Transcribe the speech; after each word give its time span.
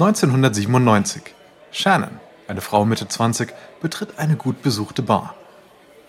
1997. 0.00 1.34
Shannon, 1.72 2.20
eine 2.46 2.60
Frau 2.60 2.84
Mitte 2.84 3.08
20, 3.08 3.52
betritt 3.82 4.16
eine 4.16 4.36
gut 4.36 4.62
besuchte 4.62 5.02
Bar. 5.02 5.34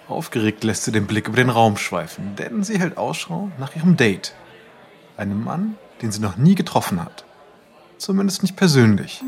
Aufgeregt 0.08 0.64
lässt 0.64 0.84
sie 0.84 0.92
den 0.92 1.08
Blick 1.08 1.28
über 1.28 1.38
den 1.38 1.50
Raum 1.50 1.76
schweifen, 1.76 2.36
denn 2.36 2.64
sie 2.64 2.78
hält 2.78 3.00
Ausschau 3.00 3.50
nach 3.58 3.76
ihrem 3.76 3.98
Date. 3.98 4.36
Einem 5.18 5.44
Mann, 5.44 5.76
den 6.04 6.12
sie 6.12 6.22
noch 6.22 6.38
nie 6.38 6.54
getroffen 6.54 7.04
hat. 7.04 7.26
Zumindest 7.98 8.44
nicht 8.44 8.56
persönlich. 8.56 9.24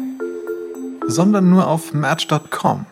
Sondern 1.08 1.50
nur 1.50 1.68
auf 1.68 1.96
Match.com, 1.96 2.86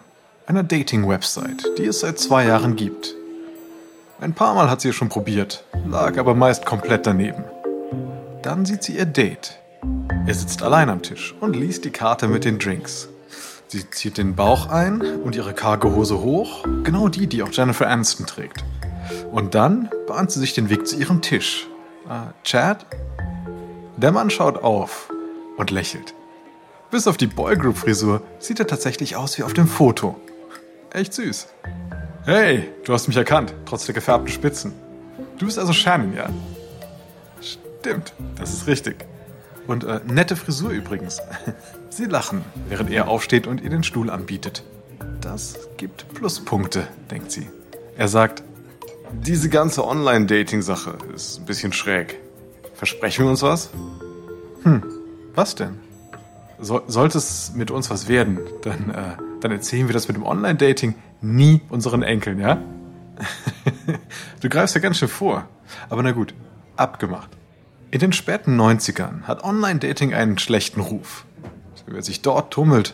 einer 0.47 0.63
Dating-Website, 0.63 1.77
die 1.77 1.85
es 1.85 1.99
seit 1.99 2.17
zwei 2.17 2.47
Jahren 2.47 2.77
gibt. 2.77 3.13
Ein 4.19 4.33
paar 4.33 4.55
Mal 4.55 4.71
hat 4.71 4.81
sie 4.81 4.89
es 4.89 4.95
schon 4.95 5.09
probiert, 5.09 5.65
lag 5.87 6.17
aber 6.17 6.33
meist 6.33 6.65
komplett 6.65 7.05
daneben. 7.05 7.43
Dann 8.41 8.65
sieht 8.65 8.81
sie 8.81 8.97
ihr 8.97 9.05
Date. 9.05 9.58
Er 10.25 10.33
sitzt 10.33 10.61
allein 10.63 10.89
am 10.89 11.01
Tisch 11.01 11.35
und 11.39 11.55
liest 11.55 11.85
die 11.85 11.91
Karte 11.91 12.27
mit 12.27 12.45
den 12.45 12.59
Drinks. 12.59 13.09
Sie 13.67 13.89
zieht 13.89 14.17
den 14.17 14.35
Bauch 14.35 14.67
ein 14.69 15.01
und 15.01 15.35
ihre 15.35 15.53
karge 15.53 15.93
Hose 15.93 16.21
hoch, 16.21 16.63
genau 16.83 17.07
die, 17.07 17.27
die 17.27 17.43
auch 17.43 17.51
Jennifer 17.51 17.87
Aniston 17.87 18.25
trägt. 18.25 18.63
Und 19.31 19.55
dann 19.55 19.89
bahnt 20.07 20.31
sie 20.31 20.39
sich 20.39 20.53
den 20.53 20.69
Weg 20.69 20.87
zu 20.87 20.97
ihrem 20.97 21.21
Tisch. 21.21 21.67
Äh, 22.09 22.33
Chad? 22.43 22.85
Der 23.97 24.11
Mann 24.11 24.29
schaut 24.29 24.63
auf 24.63 25.11
und 25.57 25.71
lächelt. 25.71 26.15
Bis 26.89 27.07
auf 27.07 27.17
die 27.17 27.27
Boygroup-Frisur 27.27 28.21
sieht 28.39 28.59
er 28.59 28.67
tatsächlich 28.67 29.15
aus 29.15 29.37
wie 29.37 29.43
auf 29.43 29.53
dem 29.53 29.67
Foto. 29.67 30.15
Echt 30.91 31.13
süß. 31.13 31.47
Hey, 32.25 32.69
du 32.85 32.93
hast 32.93 33.07
mich 33.07 33.17
erkannt, 33.17 33.53
trotz 33.65 33.85
der 33.85 33.93
gefärbten 33.93 34.31
Spitzen. 34.31 34.73
Du 35.37 35.45
bist 35.45 35.59
also 35.59 35.73
Shannon, 35.73 36.15
ja? 36.15 36.29
Stimmt, 37.41 38.13
das 38.37 38.51
ist 38.53 38.67
richtig. 38.67 39.05
Und 39.69 39.83
äh, 39.83 39.99
nette 40.07 40.35
Frisur 40.35 40.71
übrigens. 40.71 41.21
Sie 41.91 42.05
lachen, 42.05 42.43
während 42.69 42.89
er 42.89 43.07
aufsteht 43.07 43.45
und 43.45 43.61
ihr 43.61 43.69
den 43.69 43.83
Stuhl 43.83 44.09
anbietet. 44.09 44.63
Das 45.21 45.59
gibt 45.77 46.11
Pluspunkte, 46.15 46.87
denkt 47.11 47.31
sie. 47.31 47.47
Er 47.95 48.07
sagt, 48.07 48.41
diese 49.11 49.47
ganze 49.47 49.85
Online-Dating-Sache 49.85 50.97
ist 51.13 51.39
ein 51.39 51.45
bisschen 51.45 51.71
schräg. 51.71 52.17
Versprechen 52.73 53.25
wir 53.25 53.29
uns 53.29 53.43
was? 53.43 53.69
Hm, 54.63 54.81
was 55.35 55.53
denn? 55.53 55.77
So, 56.59 56.81
sollte 56.87 57.19
es 57.19 57.51
mit 57.53 57.69
uns 57.69 57.91
was 57.91 58.07
werden, 58.07 58.39
dann, 58.63 58.89
äh, 58.89 59.17
dann 59.39 59.51
erzählen 59.51 59.87
wir 59.87 59.93
das 59.93 60.07
mit 60.07 60.17
dem 60.17 60.23
Online-Dating 60.23 60.95
nie 61.21 61.61
unseren 61.69 62.01
Enkeln, 62.01 62.39
ja? 62.39 62.59
du 64.41 64.49
greifst 64.49 64.73
ja 64.73 64.81
ganz 64.81 64.97
schön 64.97 65.09
vor. 65.09 65.47
Aber 65.89 66.01
na 66.01 66.11
gut, 66.11 66.33
abgemacht. 66.75 67.29
In 67.91 67.99
den 67.99 68.13
späten 68.13 68.59
90ern 68.59 69.23
hat 69.23 69.43
Online-Dating 69.43 70.13
einen 70.13 70.37
schlechten 70.37 70.79
Ruf. 70.79 71.25
Wer 71.87 72.03
sich 72.03 72.21
dort 72.21 72.53
tummelt, 72.53 72.93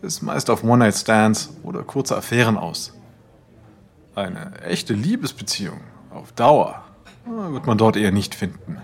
ist 0.00 0.22
meist 0.22 0.48
auf 0.48 0.64
One-Night-Stands 0.64 1.50
oder 1.62 1.82
kurze 1.82 2.16
Affären 2.16 2.56
aus. 2.56 2.94
Eine 4.14 4.62
echte 4.62 4.94
Liebesbeziehung 4.94 5.82
auf 6.08 6.32
Dauer 6.32 6.82
wird 7.26 7.66
man 7.66 7.76
dort 7.76 7.98
eher 7.98 8.12
nicht 8.12 8.34
finden. 8.34 8.78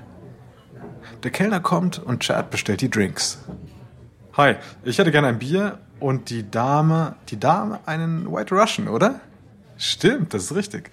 Der 1.23 1.31
Kellner 1.31 1.61
kommt 1.61 1.99
und 1.99 2.21
Chad 2.21 2.51
bestellt 2.51 2.83
die 2.83 2.91
Drinks. 2.91 3.39
Hi, 4.35 4.57
ich 4.85 4.99
hätte 4.99 5.11
gerne 5.11 5.29
ein 5.29 5.39
Bier 5.39 5.79
und 6.01 6.29
die 6.29 6.51
Dame, 6.51 7.17
die 7.31 7.41
Dame 7.41 7.81
einen 7.87 8.31
White 8.31 8.55
Russian, 8.55 8.89
oder? 8.89 9.21
Stimmt, 9.79 10.35
das 10.35 10.45
ist 10.45 10.55
richtig. 10.55 10.91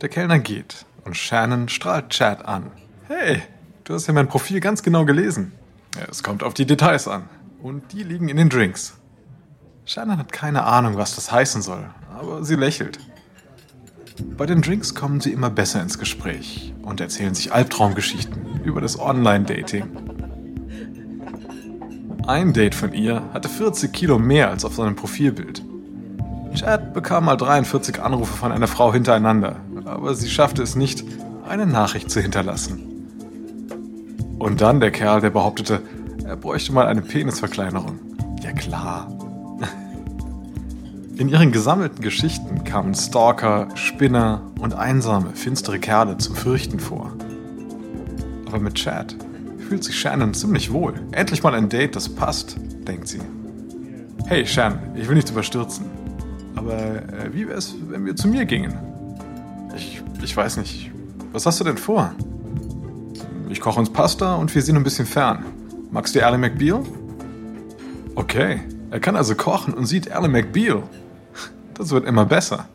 Der 0.00 0.08
Kellner 0.08 0.38
geht 0.38 0.86
und 1.04 1.18
Shannon 1.18 1.68
strahlt 1.68 2.08
Chad 2.08 2.46
an. 2.46 2.70
Hey, 3.08 3.42
du 3.86 3.94
hast 3.94 4.06
ja 4.06 4.12
mein 4.12 4.28
Profil 4.28 4.60
ganz 4.60 4.82
genau 4.82 5.04
gelesen. 5.04 5.52
Es 6.10 6.22
kommt 6.22 6.42
auf 6.42 6.54
die 6.54 6.66
Details 6.66 7.08
an. 7.08 7.24
Und 7.62 7.92
die 7.92 8.02
liegen 8.02 8.28
in 8.28 8.36
den 8.36 8.48
Drinks. 8.48 8.98
Shannon 9.86 10.18
hat 10.18 10.32
keine 10.32 10.64
Ahnung, 10.64 10.96
was 10.96 11.14
das 11.14 11.32
heißen 11.32 11.62
soll, 11.62 11.88
aber 12.18 12.44
sie 12.44 12.56
lächelt. 12.56 12.98
Bei 14.36 14.46
den 14.46 14.62
Drinks 14.62 14.94
kommen 14.94 15.20
sie 15.20 15.32
immer 15.32 15.50
besser 15.50 15.80
ins 15.80 15.98
Gespräch 15.98 16.74
und 16.82 17.00
erzählen 17.00 17.34
sich 17.34 17.52
Albtraumgeschichten 17.52 18.62
über 18.64 18.80
das 18.80 18.98
Online-Dating. 18.98 19.84
Ein 22.26 22.52
Date 22.52 22.74
von 22.74 22.92
ihr 22.92 23.22
hatte 23.32 23.48
40 23.48 23.92
Kilo 23.92 24.18
mehr 24.18 24.50
als 24.50 24.64
auf 24.64 24.74
seinem 24.74 24.96
Profilbild. 24.96 25.62
Chad 26.54 26.92
bekam 26.92 27.26
mal 27.26 27.36
43 27.36 28.02
Anrufe 28.02 28.36
von 28.36 28.50
einer 28.50 28.66
Frau 28.66 28.92
hintereinander, 28.92 29.60
aber 29.84 30.14
sie 30.14 30.28
schaffte 30.28 30.62
es 30.62 30.74
nicht, 30.74 31.04
eine 31.46 31.66
Nachricht 31.66 32.10
zu 32.10 32.20
hinterlassen. 32.20 32.95
Und 34.46 34.60
dann 34.60 34.78
der 34.78 34.92
Kerl, 34.92 35.20
der 35.20 35.30
behauptete, 35.30 35.82
er 36.24 36.36
bräuchte 36.36 36.72
mal 36.72 36.86
eine 36.86 37.02
Penisverkleinerung. 37.02 37.98
Ja 38.44 38.52
klar. 38.52 39.08
In 41.16 41.28
ihren 41.28 41.50
gesammelten 41.50 42.00
Geschichten 42.00 42.62
kamen 42.62 42.94
Stalker, 42.94 43.66
Spinner 43.74 44.42
und 44.60 44.72
einsame, 44.72 45.30
finstere 45.34 45.80
Kerle 45.80 46.16
zum 46.18 46.36
Fürchten 46.36 46.78
vor. 46.78 47.10
Aber 48.46 48.60
mit 48.60 48.76
Chad 48.76 49.16
fühlt 49.68 49.82
sich 49.82 49.98
Shannon 49.98 50.32
ziemlich 50.32 50.72
wohl. 50.72 50.94
Endlich 51.10 51.42
mal 51.42 51.56
ein 51.56 51.68
Date, 51.68 51.96
das 51.96 52.08
passt, 52.08 52.56
denkt 52.86 53.08
sie. 53.08 53.18
Hey 54.26 54.46
Shannon, 54.46 54.78
ich 54.94 55.08
will 55.08 55.16
nicht 55.16 55.28
überstürzen. 55.28 55.86
Aber 56.54 56.72
äh, 56.72 57.32
wie 57.32 57.48
wäre 57.48 57.58
es, 57.58 57.74
wenn 57.88 58.06
wir 58.06 58.14
zu 58.14 58.28
mir 58.28 58.44
gingen? 58.44 58.78
Ich, 59.74 60.00
ich 60.22 60.36
weiß 60.36 60.58
nicht. 60.58 60.92
Was 61.32 61.46
hast 61.46 61.58
du 61.58 61.64
denn 61.64 61.78
vor? 61.78 62.14
Ich 63.56 63.62
koche 63.62 63.80
uns 63.80 63.90
Pasta 63.90 64.34
und 64.34 64.54
wir 64.54 64.60
sehen 64.60 64.76
ein 64.76 64.84
bisschen 64.84 65.06
fern. 65.06 65.46
Magst 65.90 66.14
du 66.14 66.22
Ally 66.22 66.36
McBeal? 66.36 66.82
Okay, 68.14 68.60
er 68.90 69.00
kann 69.00 69.16
also 69.16 69.34
kochen 69.34 69.72
und 69.72 69.86
sieht 69.86 70.12
Ally 70.12 70.28
McBeal. 70.28 70.82
Das 71.72 71.88
wird 71.90 72.04
immer 72.04 72.26
besser. 72.26 72.68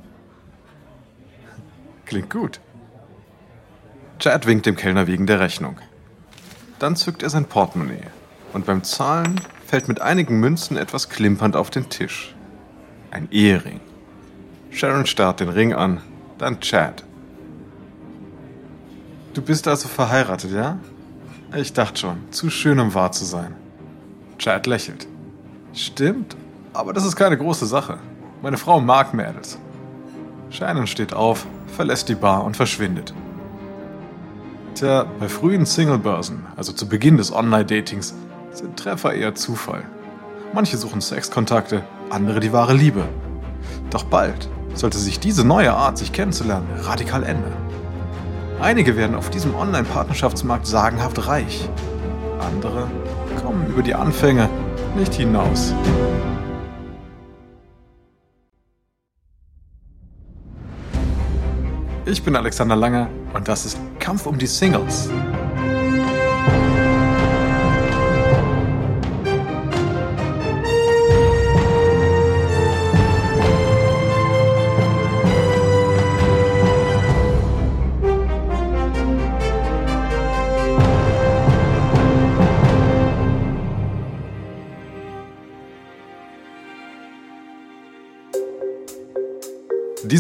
Klingt 2.07 2.31
gut. 2.31 2.59
Chad 4.17 4.47
winkt 4.47 4.65
dem 4.65 4.75
Kellner 4.75 5.05
wegen 5.05 5.27
der 5.27 5.39
Rechnung. 5.39 5.77
Dann 6.79 6.95
zückt 6.95 7.21
er 7.21 7.29
sein 7.29 7.45
Portemonnaie 7.45 8.07
und 8.53 8.65
beim 8.65 8.83
Zahlen 8.83 9.39
fällt 9.67 9.87
mit 9.87 10.01
einigen 10.01 10.39
Münzen 10.39 10.77
etwas 10.77 11.09
klimpernd 11.09 11.55
auf 11.55 11.69
den 11.69 11.89
Tisch. 11.89 12.33
Ein 13.11 13.27
Ehering. 13.29 13.81
Sharon 14.71 15.05
starrt 15.05 15.41
den 15.41 15.49
Ring 15.49 15.75
an, 15.75 16.01
dann 16.39 16.59
Chad. 16.59 17.03
Du 19.33 19.41
bist 19.41 19.67
also 19.67 19.87
verheiratet, 19.87 20.51
ja? 20.51 20.77
Ich 21.55 21.71
dachte 21.71 21.99
schon, 21.99 22.17
zu 22.31 22.49
schön, 22.49 22.79
um 22.79 22.93
wahr 22.93 23.11
zu 23.13 23.23
sein. 23.23 23.55
Chad 24.37 24.67
lächelt. 24.67 25.07
Stimmt, 25.73 26.35
aber 26.73 26.91
das 26.91 27.05
ist 27.05 27.15
keine 27.15 27.37
große 27.37 27.65
Sache. 27.65 27.97
Meine 28.41 28.57
Frau 28.57 28.81
mag 28.81 29.13
Mädels. 29.13 29.57
Shannon 30.49 30.87
steht 30.87 31.13
auf, 31.13 31.45
verlässt 31.67 32.09
die 32.09 32.15
Bar 32.15 32.43
und 32.43 32.57
verschwindet. 32.57 33.13
Tja, 34.75 35.05
bei 35.19 35.29
frühen 35.29 35.65
Singlebörsen, 35.65 36.45
also 36.57 36.73
zu 36.73 36.89
Beginn 36.89 37.15
des 37.15 37.31
Online-Datings, 37.31 38.13
sind 38.51 38.77
Treffer 38.77 39.13
eher 39.13 39.35
Zufall. 39.35 39.83
Manche 40.53 40.77
suchen 40.77 40.99
Sexkontakte, 40.99 41.83
andere 42.09 42.41
die 42.41 42.51
wahre 42.51 42.73
Liebe. 42.73 43.07
Doch 43.89 44.03
bald 44.03 44.49
sollte 44.73 44.97
sich 44.97 45.19
diese 45.19 45.45
neue 45.45 45.73
Art, 45.73 45.97
sich 45.97 46.11
kennenzulernen, 46.11 46.67
radikal 46.81 47.23
ändern. 47.23 47.53
Einige 48.61 48.95
werden 48.95 49.15
auf 49.15 49.31
diesem 49.31 49.55
Online-Partnerschaftsmarkt 49.55 50.67
sagenhaft 50.67 51.27
reich. 51.27 51.67
Andere 52.39 52.87
kommen 53.41 53.65
über 53.67 53.81
die 53.81 53.95
Anfänge 53.95 54.47
nicht 54.95 55.15
hinaus. 55.15 55.73
Ich 62.05 62.21
bin 62.21 62.35
Alexander 62.35 62.75
Langer 62.75 63.09
und 63.33 63.47
das 63.47 63.65
ist 63.65 63.79
Kampf 63.97 64.27
um 64.27 64.37
die 64.37 64.45
Singles. 64.45 65.09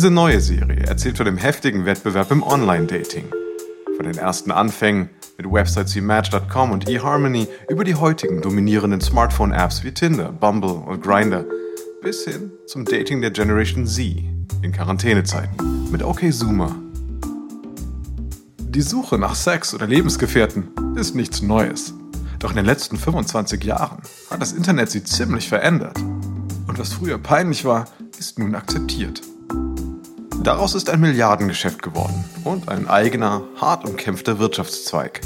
Diese 0.01 0.09
neue 0.09 0.41
Serie 0.41 0.83
erzählt 0.87 1.17
von 1.17 1.27
dem 1.27 1.37
heftigen 1.37 1.85
Wettbewerb 1.85 2.31
im 2.31 2.41
Online-Dating. 2.41 3.25
Von 3.97 4.07
den 4.07 4.17
ersten 4.17 4.49
Anfängen 4.49 5.11
mit 5.37 5.45
Websites 5.45 5.95
wie 5.95 6.01
Match.com 6.01 6.71
und 6.71 6.89
eHarmony 6.89 7.47
über 7.69 7.83
die 7.83 7.93
heutigen 7.93 8.41
dominierenden 8.41 8.99
Smartphone-Apps 8.99 9.83
wie 9.83 9.91
Tinder, 9.91 10.31
Bumble 10.31 10.71
und 10.71 11.03
Grindr 11.03 11.45
bis 12.01 12.23
hin 12.23 12.51
zum 12.65 12.83
Dating 12.83 13.21
der 13.21 13.29
Generation 13.29 13.85
Z 13.85 14.23
in 14.63 14.71
Quarantänezeiten 14.71 15.91
mit 15.91 16.01
OkZoomer. 16.01 16.75
Die 18.57 18.81
Suche 18.81 19.19
nach 19.19 19.35
Sex 19.35 19.75
oder 19.75 19.85
Lebensgefährten 19.85 20.95
ist 20.95 21.13
nichts 21.13 21.43
Neues. 21.43 21.93
Doch 22.39 22.49
in 22.49 22.55
den 22.55 22.65
letzten 22.65 22.97
25 22.97 23.63
Jahren 23.63 24.01
hat 24.31 24.41
das 24.41 24.53
Internet 24.53 24.89
sie 24.89 25.03
ziemlich 25.03 25.47
verändert. 25.47 25.99
Und 25.99 26.79
was 26.79 26.91
früher 26.91 27.19
peinlich 27.19 27.65
war, 27.65 27.85
ist 28.17 28.39
nun 28.39 28.55
akzeptiert. 28.55 29.21
Daraus 30.43 30.73
ist 30.73 30.89
ein 30.89 30.99
Milliardengeschäft 30.99 31.83
geworden 31.83 32.25
und 32.43 32.67
ein 32.67 32.87
eigener, 32.87 33.43
hart 33.57 33.85
umkämpfter 33.85 34.39
Wirtschaftszweig. 34.39 35.21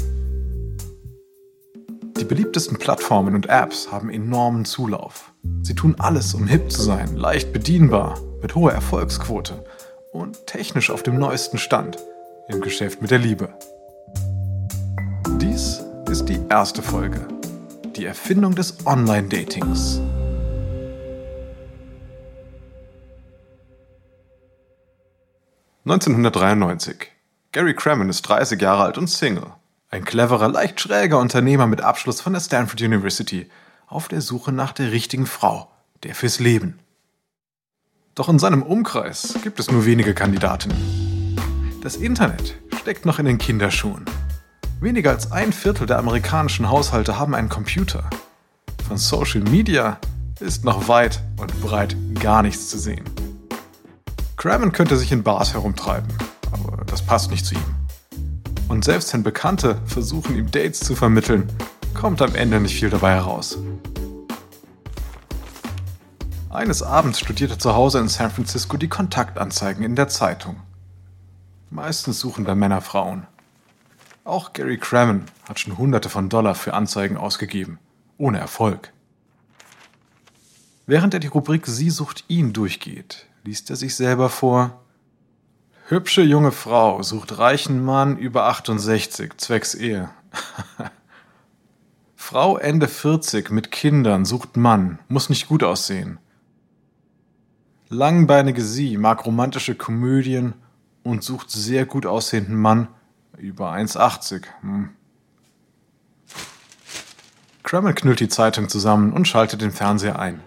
Die 2.18 2.24
beliebtesten 2.24 2.78
Plattformen 2.78 3.34
und 3.34 3.48
Apps 3.48 3.90
haben 3.90 4.10
enormen 4.10 4.66
Zulauf. 4.66 5.32
Sie 5.62 5.74
tun 5.74 5.96
alles, 5.98 6.34
um 6.34 6.46
hip 6.46 6.70
zu 6.70 6.82
sein, 6.82 7.16
leicht 7.16 7.54
bedienbar, 7.54 8.20
mit 8.42 8.54
hoher 8.54 8.72
Erfolgsquote 8.72 9.64
und 10.12 10.46
technisch 10.46 10.90
auf 10.90 11.02
dem 11.02 11.18
neuesten 11.18 11.56
Stand 11.56 11.96
im 12.48 12.60
Geschäft 12.60 13.00
mit 13.00 13.10
der 13.10 13.18
Liebe. 13.18 13.48
Dies 15.40 15.82
ist 16.10 16.26
die 16.26 16.40
erste 16.50 16.82
Folge. 16.82 17.26
Die 17.96 18.04
Erfindung 18.04 18.54
des 18.54 18.84
Online-Datings. 18.84 20.02
(1993). 25.86 27.12
Gary 27.52 27.72
Crammon 27.72 28.08
ist 28.08 28.22
30 28.22 28.60
Jahre 28.60 28.82
alt 28.82 28.98
und 28.98 29.06
Single. 29.06 29.52
Ein 29.88 30.04
cleverer, 30.04 30.48
leicht 30.48 30.80
schräger 30.80 31.20
Unternehmer 31.20 31.68
mit 31.68 31.80
Abschluss 31.80 32.20
von 32.20 32.32
der 32.32 32.40
Stanford 32.40 32.82
University, 32.82 33.48
auf 33.86 34.08
der 34.08 34.20
Suche 34.20 34.50
nach 34.50 34.72
der 34.72 34.90
richtigen 34.90 35.26
Frau, 35.26 35.70
der 36.02 36.16
fürs 36.16 36.40
Leben. 36.40 36.80
Doch 38.16 38.28
in 38.28 38.40
seinem 38.40 38.64
Umkreis 38.64 39.38
gibt 39.44 39.60
es 39.60 39.70
nur 39.70 39.86
wenige 39.86 40.12
Kandidatinnen. 40.12 41.36
Das 41.84 41.94
Internet 41.94 42.56
steckt 42.80 43.06
noch 43.06 43.20
in 43.20 43.26
den 43.26 43.38
Kinderschuhen. 43.38 44.06
Weniger 44.80 45.10
als 45.10 45.30
ein 45.30 45.52
Viertel 45.52 45.86
der 45.86 46.00
amerikanischen 46.00 46.68
Haushalte 46.68 47.16
haben 47.16 47.36
einen 47.36 47.48
Computer. 47.48 48.10
Von 48.88 48.96
Social 48.96 49.42
Media 49.42 50.00
ist 50.40 50.64
noch 50.64 50.88
weit 50.88 51.22
und 51.36 51.60
breit 51.60 51.96
gar 52.18 52.42
nichts 52.42 52.70
zu 52.70 52.76
sehen. 52.76 53.04
Crammon 54.36 54.72
könnte 54.72 54.96
sich 54.96 55.12
in 55.12 55.22
Bars 55.22 55.54
herumtreiben, 55.54 56.12
aber 56.52 56.84
das 56.84 57.00
passt 57.00 57.30
nicht 57.30 57.46
zu 57.46 57.54
ihm. 57.54 57.74
Und 58.68 58.84
selbst 58.84 59.12
wenn 59.14 59.22
Bekannte 59.22 59.80
versuchen, 59.86 60.36
ihm 60.36 60.50
Dates 60.50 60.80
zu 60.80 60.94
vermitteln, 60.94 61.50
kommt 61.94 62.20
am 62.20 62.34
Ende 62.34 62.60
nicht 62.60 62.78
viel 62.78 62.90
dabei 62.90 63.14
heraus. 63.14 63.58
Eines 66.50 66.82
Abends 66.82 67.20
studierte 67.20 67.58
zu 67.58 67.74
Hause 67.74 67.98
in 67.98 68.08
San 68.08 68.30
Francisco 68.30 68.76
die 68.76 68.88
Kontaktanzeigen 68.88 69.84
in 69.84 69.96
der 69.96 70.08
Zeitung. 70.08 70.56
Meistens 71.70 72.20
suchen 72.20 72.44
da 72.44 72.54
Männer 72.54 72.80
Frauen. 72.80 73.26
Auch 74.24 74.52
Gary 74.52 74.78
Crammon 74.78 75.24
hat 75.48 75.60
schon 75.60 75.78
Hunderte 75.78 76.08
von 76.08 76.28
Dollar 76.28 76.54
für 76.54 76.74
Anzeigen 76.74 77.16
ausgegeben, 77.16 77.78
ohne 78.18 78.38
Erfolg. 78.38 78.92
Während 80.86 81.14
er 81.14 81.20
die 81.20 81.26
Rubrik 81.26 81.66
Sie 81.66 81.90
sucht 81.90 82.24
ihn 82.28 82.52
durchgeht, 82.52 83.26
liest 83.42 83.70
er 83.70 83.76
sich 83.76 83.96
selber 83.96 84.28
vor. 84.28 84.82
Hübsche 85.88 86.22
junge 86.22 86.52
Frau 86.52 87.02
sucht 87.02 87.38
reichen 87.38 87.84
Mann 87.84 88.16
über 88.16 88.44
68, 88.44 89.36
zwecks 89.36 89.74
Ehe. 89.74 90.10
Frau 92.14 92.56
Ende 92.56 92.86
40 92.86 93.50
mit 93.50 93.72
Kindern 93.72 94.24
sucht 94.24 94.56
Mann, 94.56 95.00
muss 95.08 95.28
nicht 95.28 95.48
gut 95.48 95.64
aussehen. 95.64 96.18
Langbeinige 97.88 98.62
Sie 98.62 98.96
mag 98.96 99.26
romantische 99.26 99.74
Komödien 99.74 100.54
und 101.02 101.24
sucht 101.24 101.50
sehr 101.50 101.84
gut 101.84 102.06
aussehenden 102.06 102.56
Mann 102.56 102.88
über 103.38 103.72
1,80. 103.72 104.44
Hm. 104.60 104.90
Crammel 107.64 107.94
knüllt 107.94 108.20
die 108.20 108.28
Zeitung 108.28 108.68
zusammen 108.68 109.12
und 109.12 109.26
schaltet 109.26 109.62
den 109.62 109.72
Fernseher 109.72 110.18
ein. 110.18 110.40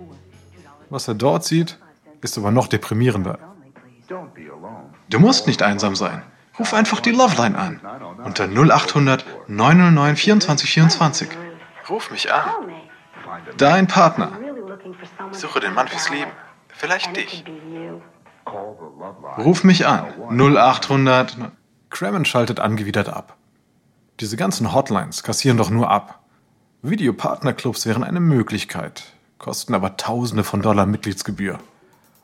Was 0.89 1.07
er 1.07 1.15
dort 1.15 1.43
sieht, 1.43 1.77
ist 2.21 2.37
aber 2.37 2.51
noch 2.51 2.67
deprimierender. 2.67 3.37
Du 5.09 5.19
musst 5.19 5.47
nicht 5.47 5.61
einsam 5.61 5.95
sein. 5.95 6.23
Ruf 6.57 6.73
einfach 6.73 6.99
die 6.99 7.11
Loveline 7.11 7.57
an. 7.57 7.81
Unter 8.23 8.47
0800 8.47 9.25
909 9.47 10.15
24 10.15 10.69
24. 10.69 11.29
Ruf 11.89 12.11
mich 12.11 12.33
an. 12.33 12.49
Dein 13.57 13.87
Partner. 13.87 14.31
Suche 15.31 15.59
den 15.59 15.73
Mann 15.73 15.87
fürs 15.87 16.09
Leben. 16.09 16.31
Vielleicht 16.69 17.15
dich. 17.15 17.43
Ruf 19.37 19.63
mich 19.63 19.87
an. 19.87 20.05
0800. 20.29 21.37
Crammon 21.89 22.25
schaltet 22.25 22.59
angewidert 22.59 23.09
ab. 23.09 23.37
Diese 24.19 24.35
ganzen 24.35 24.73
Hotlines 24.73 25.23
kassieren 25.23 25.57
doch 25.57 25.69
nur 25.69 25.89
ab. 25.89 26.19
Videopartnerclubs 26.81 27.85
wären 27.85 28.03
eine 28.03 28.19
Möglichkeit, 28.19 29.13
kosten 29.39 29.73
aber 29.73 29.97
Tausende 29.97 30.43
von 30.43 30.61
Dollar 30.61 30.85
Mitgliedsgebühr. 30.85 31.57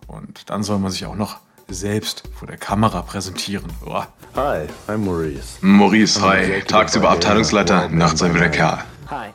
Und 0.08 0.50
dann 0.50 0.62
soll 0.62 0.78
man 0.78 0.92
sich 0.92 1.06
auch 1.06 1.16
noch 1.16 1.38
selbst 1.68 2.24
vor 2.38 2.48
der 2.48 2.58
Kamera 2.58 3.02
präsentieren. 3.02 3.72
Oh. 3.86 4.04
Hi, 4.36 4.68
I'm 4.88 4.98
Maurice. 4.98 5.58
Maurice, 5.62 6.22
hi. 6.22 6.62
Tagsüber 6.62 7.10
Abteilungsleiter, 7.10 7.88
nachts 7.90 8.22
ein 8.22 8.36
wieder 8.36 8.50
Kerl. 8.50 8.84
Hi, 9.10 9.30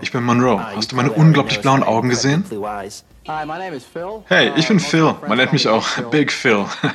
ich 0.00 0.12
bin 0.12 0.24
Monroe. 0.24 0.56
Uh, 0.56 0.76
Hast 0.76 0.92
du 0.92 0.96
you 0.96 1.02
meine 1.02 1.12
unglaublich 1.12 1.60
blauen 1.60 1.82
Augen 1.82 2.08
gesehen? 2.08 2.42
blue 2.42 2.66
eyes. 2.66 3.04
Hi, 3.28 3.46
my 3.46 3.58
name 3.58 3.74
is 3.76 3.84
Phil. 3.84 4.24
Hey, 4.26 4.52
ich 4.56 4.68
bin 4.68 4.78
Uh, 4.78 4.80
Phil. 4.80 5.14
my 5.22 5.28
Man 5.28 5.38
nennt 5.38 5.52
mich 5.52 5.68
auch. 5.68 5.86
Big 6.10 6.32
Phil. 6.32 6.66
I 6.82 6.88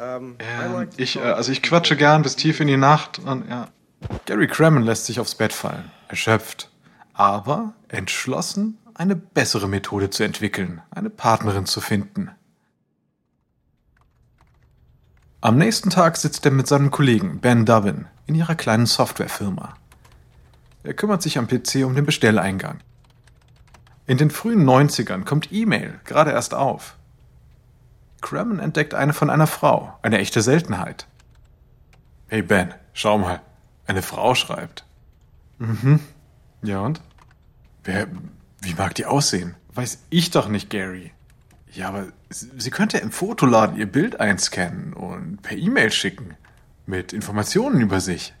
Ähm, 0.00 0.36
ich, 0.96 1.16
äh, 1.16 1.20
also 1.22 1.50
ich 1.50 1.60
quatsche 1.60 1.96
gern 1.96 2.22
bis 2.22 2.36
tief 2.36 2.60
in 2.60 2.68
die 2.68 2.76
Nacht 2.76 3.18
und 3.18 3.48
ja. 3.50 3.68
Gary 4.26 4.46
Crammon 4.46 4.84
lässt 4.84 5.06
sich 5.06 5.18
aufs 5.18 5.34
Bett 5.34 5.52
fallen, 5.52 5.90
erschöpft, 6.06 6.70
aber 7.14 7.72
entschlossen, 7.88 8.78
eine 8.98 9.14
bessere 9.14 9.68
Methode 9.68 10.10
zu 10.10 10.24
entwickeln, 10.24 10.82
eine 10.90 11.08
Partnerin 11.08 11.66
zu 11.66 11.80
finden. 11.80 12.32
Am 15.40 15.56
nächsten 15.56 15.88
Tag 15.88 16.16
sitzt 16.16 16.44
er 16.44 16.50
mit 16.50 16.66
seinem 16.66 16.90
Kollegen 16.90 17.38
Ben 17.38 17.64
Dovin 17.64 18.06
in 18.26 18.34
ihrer 18.34 18.56
kleinen 18.56 18.86
Softwarefirma. 18.86 19.74
Er 20.82 20.94
kümmert 20.94 21.22
sich 21.22 21.38
am 21.38 21.46
PC 21.46 21.84
um 21.84 21.94
den 21.94 22.06
Bestelleingang. 22.06 22.80
In 24.08 24.18
den 24.18 24.32
frühen 24.32 24.68
90ern 24.68 25.24
kommt 25.24 25.52
E-Mail 25.52 26.00
gerade 26.04 26.32
erst 26.32 26.52
auf. 26.52 26.96
Crammon 28.20 28.58
entdeckt 28.58 28.94
eine 28.94 29.12
von 29.12 29.30
einer 29.30 29.46
Frau, 29.46 29.96
eine 30.02 30.18
echte 30.18 30.42
Seltenheit. 30.42 31.06
Hey 32.26 32.42
Ben, 32.42 32.74
schau 32.94 33.16
mal, 33.16 33.40
eine 33.86 34.02
Frau 34.02 34.34
schreibt. 34.34 34.84
Mhm. 35.58 36.00
Ja 36.62 36.80
und? 36.80 37.00
Wer, 37.84 38.08
wie 38.60 38.74
mag 38.74 38.94
die 38.94 39.06
aussehen? 39.06 39.54
Weiß 39.74 39.98
ich 40.10 40.30
doch 40.30 40.48
nicht, 40.48 40.70
Gary. 40.70 41.12
Ja, 41.72 41.88
aber 41.88 42.06
sie 42.30 42.70
könnte 42.70 42.98
im 42.98 43.12
Fotoladen 43.12 43.76
ihr 43.76 43.86
Bild 43.86 44.20
einscannen 44.20 44.92
und 44.92 45.42
per 45.42 45.56
E-Mail 45.56 45.92
schicken. 45.92 46.36
Mit 46.86 47.12
Informationen 47.12 47.80
über 47.80 48.00
sich. 48.00 48.32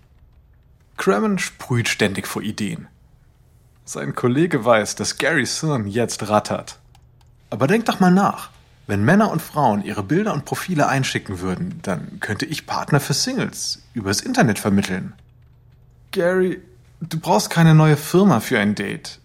Crammon 0.96 1.38
sprüht 1.38 1.88
ständig 1.88 2.26
vor 2.26 2.42
Ideen. 2.42 2.88
Sein 3.84 4.14
Kollege 4.14 4.64
weiß, 4.64 4.96
dass 4.96 5.18
Garys 5.18 5.60
Hirn 5.60 5.86
jetzt 5.86 6.28
rattert. 6.28 6.78
Aber 7.50 7.66
denk 7.66 7.84
doch 7.86 8.00
mal 8.00 8.10
nach. 8.10 8.50
Wenn 8.86 9.04
Männer 9.04 9.30
und 9.30 9.42
Frauen 9.42 9.84
ihre 9.84 10.02
Bilder 10.02 10.32
und 10.32 10.46
Profile 10.46 10.88
einschicken 10.88 11.40
würden, 11.40 11.80
dann 11.82 12.20
könnte 12.20 12.46
ich 12.46 12.66
Partner 12.66 13.00
für 13.00 13.12
Singles 13.12 13.82
übers 13.92 14.22
Internet 14.22 14.58
vermitteln. 14.58 15.12
Gary, 16.10 16.62
du 17.00 17.20
brauchst 17.20 17.50
keine 17.50 17.74
neue 17.74 17.98
Firma 17.98 18.40
für 18.40 18.58
ein 18.58 18.74
Date. 18.74 19.20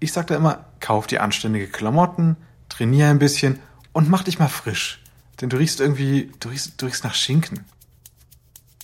Ich 0.00 0.12
sag 0.12 0.28
da 0.28 0.36
immer, 0.36 0.64
kauf 0.78 1.08
dir 1.08 1.22
anständige 1.22 1.66
Klamotten, 1.66 2.36
trainier 2.68 3.08
ein 3.08 3.18
bisschen 3.18 3.58
und 3.92 4.08
mach 4.08 4.22
dich 4.22 4.38
mal 4.38 4.48
frisch. 4.48 5.02
Denn 5.40 5.48
du 5.48 5.56
riechst 5.56 5.80
irgendwie, 5.80 6.32
du 6.38 6.50
riechst, 6.50 6.80
du 6.80 6.86
riechst 6.86 7.04
nach 7.04 7.14
Schinken. 7.14 7.64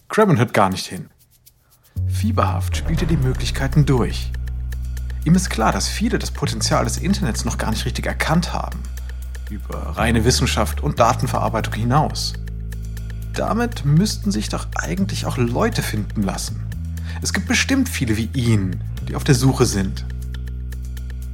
Crabbon 0.08 0.38
hört 0.38 0.54
gar 0.54 0.70
nicht 0.70 0.86
hin. 0.86 1.08
Fieberhaft 2.08 2.76
spielt 2.76 3.00
er 3.02 3.08
die 3.08 3.16
Möglichkeiten 3.16 3.86
durch. 3.86 4.32
Ihm 5.24 5.36
ist 5.36 5.50
klar, 5.50 5.72
dass 5.72 5.88
viele 5.88 6.18
das 6.18 6.32
Potenzial 6.32 6.84
des 6.84 6.98
Internets 6.98 7.44
noch 7.44 7.58
gar 7.58 7.70
nicht 7.70 7.84
richtig 7.84 8.06
erkannt 8.06 8.52
haben. 8.52 8.80
Über 9.50 9.96
reine 9.96 10.24
Wissenschaft 10.24 10.82
und 10.82 10.98
Datenverarbeitung 10.98 11.74
hinaus. 11.74 12.34
Damit 13.34 13.84
müssten 13.84 14.32
sich 14.32 14.48
doch 14.48 14.66
eigentlich 14.74 15.26
auch 15.26 15.36
Leute 15.36 15.82
finden 15.82 16.22
lassen. 16.22 16.64
Es 17.22 17.32
gibt 17.32 17.46
bestimmt 17.46 17.88
viele 17.88 18.16
wie 18.16 18.30
ihn, 18.34 18.80
die 19.08 19.16
auf 19.16 19.24
der 19.24 19.34
Suche 19.34 19.66
sind. 19.66 20.04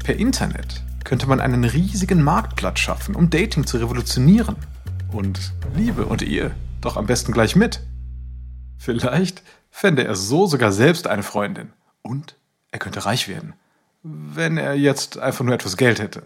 Per 0.04 0.16
Internet 0.16 0.82
könnte 1.04 1.26
man 1.26 1.40
einen 1.40 1.64
riesigen 1.64 2.22
Marktplatz 2.22 2.78
schaffen, 2.78 3.14
um 3.14 3.30
Dating 3.30 3.66
zu 3.66 3.78
revolutionieren. 3.78 4.56
Und 5.12 5.52
Liebe 5.74 6.06
und 6.06 6.22
Ehe 6.22 6.52
doch 6.80 6.96
am 6.96 7.06
besten 7.06 7.32
gleich 7.32 7.56
mit. 7.56 7.80
Vielleicht 8.78 9.42
fände 9.70 10.04
er 10.04 10.14
so 10.16 10.46
sogar 10.46 10.72
selbst 10.72 11.06
eine 11.06 11.22
Freundin. 11.22 11.72
Und 12.02 12.36
er 12.70 12.78
könnte 12.78 13.04
reich 13.04 13.28
werden, 13.28 13.54
wenn 14.02 14.56
er 14.56 14.74
jetzt 14.74 15.18
einfach 15.18 15.44
nur 15.44 15.54
etwas 15.54 15.76
Geld 15.76 16.00
hätte. 16.00 16.22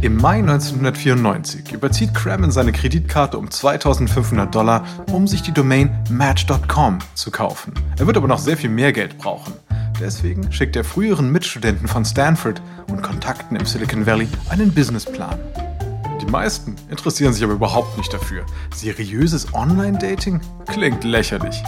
Im 0.00 0.16
Mai 0.16 0.38
1994 0.38 1.72
überzieht 1.72 2.14
Crammon 2.14 2.52
seine 2.52 2.70
Kreditkarte 2.70 3.36
um 3.36 3.50
2500 3.50 4.54
Dollar, 4.54 4.86
um 5.10 5.26
sich 5.26 5.42
die 5.42 5.52
Domain 5.52 5.90
Match.com 6.08 7.00
zu 7.14 7.32
kaufen. 7.32 7.74
Er 7.98 8.06
wird 8.06 8.16
aber 8.16 8.28
noch 8.28 8.38
sehr 8.38 8.56
viel 8.56 8.70
mehr 8.70 8.92
Geld 8.92 9.18
brauchen. 9.18 9.54
Deswegen 10.00 10.52
schickt 10.52 10.76
er 10.76 10.84
früheren 10.84 11.32
Mitstudenten 11.32 11.88
von 11.88 12.04
Stanford 12.04 12.62
und 12.88 13.02
Kontakten 13.02 13.56
im 13.56 13.66
Silicon 13.66 14.06
Valley 14.06 14.28
einen 14.48 14.72
Businessplan. 14.72 15.38
Die 16.20 16.30
meisten 16.30 16.76
interessieren 16.88 17.32
sich 17.32 17.42
aber 17.42 17.54
überhaupt 17.54 17.96
nicht 17.96 18.12
dafür. 18.12 18.44
Seriöses 18.74 19.52
Online-Dating 19.54 20.40
klingt 20.66 21.04
lächerlich. 21.04 21.62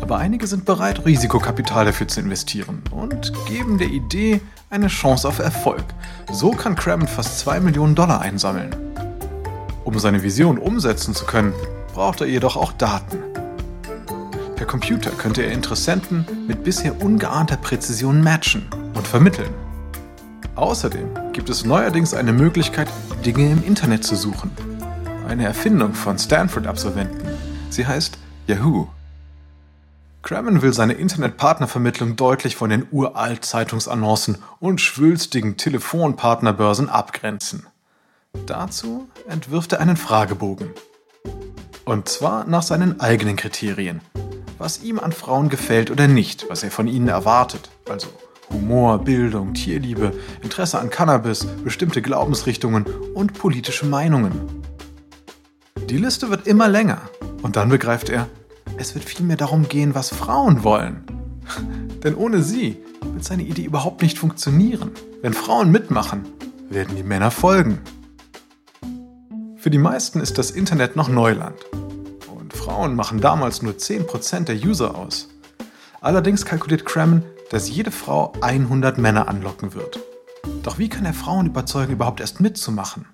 Aber 0.00 0.18
einige 0.18 0.46
sind 0.46 0.64
bereit, 0.64 1.04
Risikokapital 1.04 1.84
dafür 1.84 2.08
zu 2.08 2.20
investieren 2.20 2.82
und 2.90 3.32
geben 3.46 3.78
der 3.78 3.88
Idee 3.88 4.40
eine 4.70 4.88
Chance 4.88 5.28
auf 5.28 5.38
Erfolg. 5.38 5.84
So 6.32 6.50
kann 6.50 6.74
Crammond 6.74 7.10
fast 7.10 7.38
2 7.40 7.60
Millionen 7.60 7.94
Dollar 7.94 8.20
einsammeln. 8.20 8.74
Um 9.84 9.98
seine 9.98 10.22
Vision 10.22 10.58
umsetzen 10.58 11.14
zu 11.14 11.24
können, 11.24 11.52
braucht 11.94 12.20
er 12.20 12.26
jedoch 12.26 12.56
auch 12.56 12.72
Daten. 12.72 13.18
Per 14.58 14.66
Computer 14.66 15.12
könnte 15.12 15.42
er 15.42 15.52
Interessenten 15.52 16.26
mit 16.48 16.64
bisher 16.64 17.00
ungeahnter 17.00 17.56
Präzision 17.56 18.20
matchen 18.20 18.66
und 18.94 19.06
vermitteln. 19.06 19.54
Außerdem 20.56 21.32
gibt 21.32 21.48
es 21.48 21.64
neuerdings 21.64 22.12
eine 22.12 22.32
Möglichkeit, 22.32 22.88
Dinge 23.24 23.52
im 23.52 23.62
Internet 23.62 24.02
zu 24.02 24.16
suchen. 24.16 24.50
Eine 25.28 25.44
Erfindung 25.44 25.94
von 25.94 26.18
Stanford-Absolventen. 26.18 27.28
Sie 27.70 27.86
heißt 27.86 28.18
Yahoo. 28.48 28.88
Crammon 30.22 30.60
will 30.60 30.72
seine 30.72 30.94
Internetpartnervermittlung 30.94 32.16
deutlich 32.16 32.56
von 32.56 32.70
den 32.70 32.84
uralt 32.90 33.44
Zeitungsannoncen 33.44 34.38
und 34.58 34.80
schwülstigen 34.80 35.56
Telefonpartnerbörsen 35.56 36.88
abgrenzen. 36.88 37.64
Dazu 38.46 39.08
entwirft 39.28 39.74
er 39.74 39.78
einen 39.78 39.96
Fragebogen. 39.96 40.70
Und 41.84 42.08
zwar 42.08 42.44
nach 42.44 42.64
seinen 42.64 42.98
eigenen 42.98 43.36
Kriterien. 43.36 44.00
Was 44.58 44.82
ihm 44.82 44.98
an 44.98 45.12
Frauen 45.12 45.48
gefällt 45.48 45.90
oder 45.90 46.08
nicht, 46.08 46.46
was 46.48 46.62
er 46.62 46.70
von 46.70 46.88
ihnen 46.88 47.08
erwartet. 47.08 47.70
Also 47.88 48.08
Humor, 48.50 48.98
Bildung, 48.98 49.54
Tierliebe, 49.54 50.12
Interesse 50.42 50.80
an 50.80 50.90
Cannabis, 50.90 51.46
bestimmte 51.62 52.02
Glaubensrichtungen 52.02 52.84
und 53.14 53.34
politische 53.34 53.86
Meinungen. 53.86 54.32
Die 55.88 55.98
Liste 55.98 56.30
wird 56.30 56.46
immer 56.46 56.68
länger 56.68 57.02
und 57.42 57.56
dann 57.56 57.68
begreift 57.68 58.08
er, 58.08 58.28
es 58.76 58.94
wird 58.94 59.04
vielmehr 59.04 59.36
darum 59.36 59.68
gehen, 59.68 59.94
was 59.94 60.10
Frauen 60.10 60.64
wollen. 60.64 61.04
Denn 62.02 62.14
ohne 62.14 62.42
sie 62.42 62.78
wird 63.12 63.24
seine 63.24 63.44
Idee 63.44 63.64
überhaupt 63.64 64.02
nicht 64.02 64.18
funktionieren. 64.18 64.90
Wenn 65.22 65.34
Frauen 65.34 65.70
mitmachen, 65.70 66.26
werden 66.68 66.96
die 66.96 67.02
Männer 67.02 67.30
folgen. 67.30 67.80
Für 69.56 69.70
die 69.70 69.78
meisten 69.78 70.20
ist 70.20 70.38
das 70.38 70.50
Internet 70.50 70.96
noch 70.96 71.08
Neuland. 71.08 71.58
Frauen 72.58 72.94
machen 72.94 73.20
damals 73.20 73.62
nur 73.62 73.74
10% 73.74 74.44
der 74.44 74.56
User 74.56 74.96
aus. 74.96 75.28
Allerdings 76.00 76.44
kalkuliert 76.44 76.84
Crammon, 76.84 77.24
dass 77.50 77.70
jede 77.70 77.90
Frau 77.90 78.32
100 78.40 78.98
Männer 78.98 79.28
anlocken 79.28 79.74
wird. 79.74 80.00
Doch 80.62 80.78
wie 80.78 80.88
kann 80.88 81.06
er 81.06 81.14
Frauen 81.14 81.46
überzeugen, 81.46 81.92
überhaupt 81.92 82.20
erst 82.20 82.40
mitzumachen? 82.40 83.06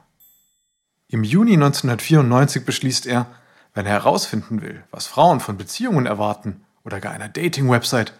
Im 1.08 1.22
Juni 1.22 1.52
1994 1.52 2.64
beschließt 2.64 3.06
er, 3.06 3.26
wenn 3.74 3.86
er 3.86 3.92
herausfinden 3.92 4.62
will, 4.62 4.82
was 4.90 5.06
Frauen 5.06 5.40
von 5.40 5.56
Beziehungen 5.56 6.06
erwarten 6.06 6.64
oder 6.84 7.00
gar 7.00 7.12
einer 7.12 7.28
Dating-Website, 7.28 8.14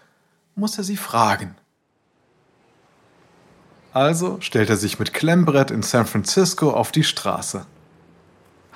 muss 0.55 0.79
er 0.79 0.85
sie 0.85 0.97
fragen. 0.97 1.57
Also 3.93 4.41
stellt 4.41 4.71
er 4.71 4.77
sich 4.77 4.99
mit 4.99 5.15
Klemmbrett 5.15 5.71
in 5.71 5.83
San 5.83 6.07
Francisco 6.07 6.71
auf 6.71 6.93
die 6.93 7.05
Straße. 7.05 7.67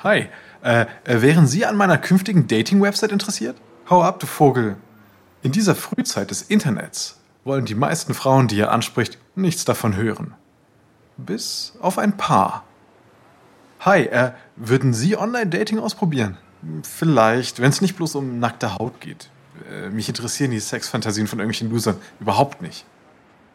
Hi, 0.05 0.29
äh, 0.63 0.87
äh, 1.05 1.23
wären 1.23 1.49
Sie 1.49 1.67
an 1.67 1.77
meiner 1.77 1.99
künftigen 1.99 2.47
Dating-Website 2.47 3.11
interessiert? 3.11 3.57
Hau 3.91 4.01
ab, 4.01 4.21
du 4.21 4.27
Vogel. 4.27 4.77
In 5.43 5.51
dieser 5.51 5.75
Frühzeit 5.75 6.31
des 6.31 6.43
Internets 6.43 7.19
wollen 7.43 7.65
die 7.65 7.75
meisten 7.75 8.15
Frauen, 8.15 8.47
die 8.47 8.61
er 8.61 8.71
anspricht, 8.71 9.19
nichts 9.35 9.65
davon 9.65 9.97
hören. 9.97 10.35
Bis 11.17 11.73
auf 11.81 11.99
ein 11.99 12.17
paar. 12.17 12.65
Hi, 13.81 14.03
äh, 14.03 14.31
würden 14.55 14.95
Sie 14.95 15.17
Online-Dating 15.17 15.81
ausprobieren? 15.81 16.37
Vielleicht, 16.85 17.61
wenn 17.61 17.71
es 17.71 17.81
nicht 17.81 17.97
bloß 17.97 18.15
um 18.15 18.39
nackte 18.39 18.77
Haut 18.77 19.01
geht. 19.01 19.31
Äh, 19.69 19.91
mich 19.91 20.09
interessieren 20.09 20.53
die 20.53 20.61
Sexfantasien 20.61 21.27
von 21.27 21.41
irgendwelchen 21.41 21.71
Losern 21.71 21.97
überhaupt 22.21 22.63
nicht. 22.63 22.85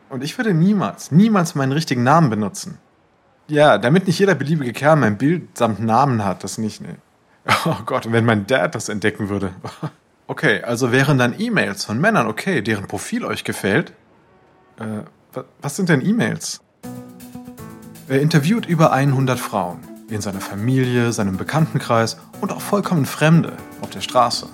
Und 0.09 0.25
ich 0.25 0.37
würde 0.37 0.53
niemals, 0.53 1.09
niemals 1.09 1.55
meinen 1.55 1.71
richtigen 1.71 2.03
Namen 2.03 2.29
benutzen. 2.29 2.79
Ja, 3.47 3.77
damit 3.77 4.07
nicht 4.07 4.19
jeder 4.19 4.35
beliebige 4.35 4.73
Kerl 4.73 4.95
mein 4.95 5.17
Bild 5.17 5.57
samt 5.57 5.79
Namen 5.79 6.23
hat, 6.23 6.43
das 6.43 6.57
nicht, 6.57 6.81
ne. 6.81 6.97
Oh 7.65 7.77
Gott, 7.85 8.11
wenn 8.11 8.25
mein 8.25 8.47
Dad 8.47 8.75
das 8.75 8.89
entdecken 8.89 9.29
würde. 9.29 9.51
Okay, 10.25 10.61
also 10.61 10.93
wären 10.93 11.17
dann 11.17 11.37
E-Mails 11.37 11.83
von 11.83 11.99
Männern 11.99 12.27
okay, 12.27 12.61
deren 12.61 12.87
Profil 12.87 13.25
euch 13.25 13.43
gefällt? 13.43 13.91
Äh, 14.79 15.03
was 15.61 15.75
sind 15.75 15.89
denn 15.89 16.03
E-Mails? 16.03 16.61
Er 18.07 18.21
interviewt 18.21 18.65
über 18.65 18.93
100 18.93 19.37
Frauen 19.37 19.79
in 20.09 20.21
seiner 20.21 20.39
Familie, 20.39 21.11
seinem 21.11 21.35
Bekanntenkreis 21.35 22.17
und 22.39 22.53
auch 22.53 22.61
vollkommen 22.61 23.05
Fremde 23.05 23.53
auf 23.81 23.89
der 23.89 24.01
Straße. 24.01 24.47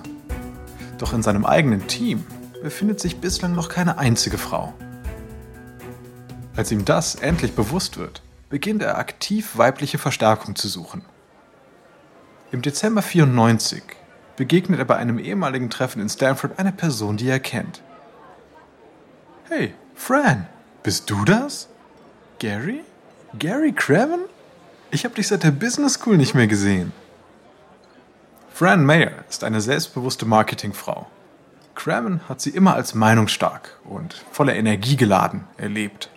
Doch 0.98 1.14
in 1.14 1.22
seinem 1.22 1.46
eigenen 1.46 1.88
Team 1.88 2.26
befindet 2.64 3.00
sich 3.00 3.20
bislang 3.20 3.54
noch 3.54 3.70
keine 3.70 3.98
einzige 4.00 4.38
Frau. 4.38 4.74
Als 6.56 6.72
ihm 6.72 6.84
das 6.84 7.16
endlich 7.16 7.54
bewusst 7.54 7.98
wird, 7.98 8.22
beginnt 8.50 8.82
er 8.82 8.98
aktiv 8.98 9.58
weibliche 9.58 9.98
Verstärkung 9.98 10.56
zu 10.56 10.68
suchen. 10.68 11.04
Im 12.52 12.62
Dezember 12.62 13.02
94 13.02 13.84
begegnet 14.36 14.80
er 14.80 14.86
bei 14.86 14.96
einem 14.96 15.20
ehemaligen 15.20 15.70
Treffen 15.70 16.02
in 16.02 16.10
Stanford 16.10 16.58
einer 16.58 16.72
Person, 16.72 17.18
die 17.18 17.30
er 17.30 17.40
kennt. 17.40 17.82
Hey, 19.48 19.74
Fran, 19.96 20.48
bist 20.82 21.10
du 21.10 21.26
das? 21.26 21.68
Gary? 22.40 22.82
Gary 23.38 23.72
Craven? 23.72 24.22
Ich 24.92 25.06
habe 25.06 25.16
dich 25.16 25.28
seit 25.28 25.44
der 25.44 25.52
Business 25.52 25.96
School 25.96 26.18
nicht 26.18 26.34
mehr 26.34 26.48
gesehen. 26.48 26.92
Fran 28.52 28.86
Mayer 28.86 29.12
ist 29.30 29.44
eine 29.44 29.62
selbstbewusste 29.62 30.26
Marketingfrau. 30.26 31.08
Crammon 31.76 32.28
hat 32.28 32.42
sie 32.42 32.50
immer 32.50 32.74
als 32.74 32.94
meinungsstark 32.94 33.80
und 33.86 34.14
voller 34.32 34.56
Energie 34.56 34.98
geladen 34.98 35.46
erlebt. 35.58 36.10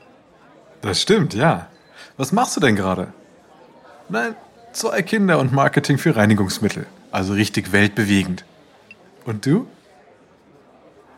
Das 0.80 1.00
stimmt, 1.00 1.34
ja. 1.34 1.68
Was 2.16 2.32
machst 2.32 2.56
du 2.56 2.60
denn 2.60 2.76
gerade? 2.76 3.12
Nein, 4.08 4.34
zwei 4.72 5.02
Kinder 5.02 5.38
und 5.38 5.52
Marketing 5.52 5.98
für 5.98 6.16
Reinigungsmittel. 6.16 6.86
Also 7.10 7.32
richtig 7.32 7.72
weltbewegend. 7.72 8.44
Und 9.24 9.46
du? 9.46 9.66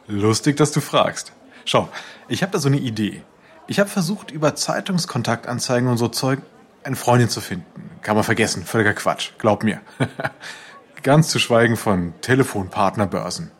Lustig, 0.06 0.56
dass 0.56 0.72
du 0.72 0.80
fragst. 0.80 1.32
Schau, 1.64 1.88
ich 2.28 2.42
habe 2.42 2.52
da 2.52 2.58
so 2.58 2.68
eine 2.68 2.78
Idee. 2.78 3.22
Ich 3.66 3.80
habe 3.80 3.88
versucht, 3.88 4.30
über 4.30 4.54
Zeitungskontaktanzeigen 4.54 5.88
und 5.88 5.96
so 5.96 6.08
Zeug 6.08 6.40
eine 6.82 6.96
Freundin 6.96 7.30
zu 7.30 7.40
finden. 7.40 7.66
Kann 8.02 8.14
man 8.14 8.24
vergessen, 8.24 8.64
völliger 8.64 8.92
Quatsch, 8.92 9.30
glaub 9.38 9.64
mir. 9.64 9.80
Ganz 11.02 11.28
zu 11.28 11.38
schweigen 11.38 11.76
von 11.76 12.12
Telefonpartnerbörsen. 12.20 13.50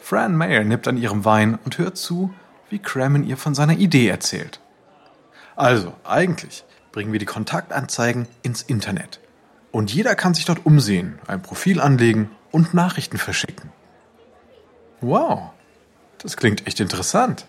Fran 0.00 0.36
Mayer 0.36 0.64
nippt 0.64 0.88
an 0.88 0.96
ihrem 0.96 1.24
Wein 1.24 1.58
und 1.64 1.78
hört 1.78 1.96
zu, 1.96 2.34
wie 2.68 2.78
Crammon 2.78 3.24
ihr 3.24 3.36
von 3.36 3.54
seiner 3.54 3.74
Idee 3.74 4.08
erzählt. 4.08 4.60
Also, 5.56 5.94
eigentlich 6.04 6.64
bringen 6.92 7.12
wir 7.12 7.18
die 7.18 7.26
Kontaktanzeigen 7.26 8.26
ins 8.42 8.62
Internet. 8.62 9.20
Und 9.70 9.92
jeder 9.92 10.14
kann 10.14 10.34
sich 10.34 10.44
dort 10.44 10.66
umsehen, 10.66 11.18
ein 11.26 11.42
Profil 11.42 11.80
anlegen 11.80 12.30
und 12.50 12.74
Nachrichten 12.74 13.18
verschicken. 13.18 13.70
Wow, 15.00 15.50
das 16.18 16.36
klingt 16.36 16.66
echt 16.66 16.78
interessant. 16.80 17.46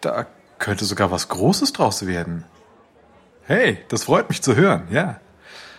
Da 0.00 0.26
könnte 0.58 0.84
sogar 0.84 1.10
was 1.10 1.28
Großes 1.28 1.72
draus 1.72 2.06
werden. 2.06 2.44
Hey, 3.42 3.84
das 3.88 4.04
freut 4.04 4.28
mich 4.28 4.42
zu 4.42 4.56
hören, 4.56 4.88
ja. 4.90 5.20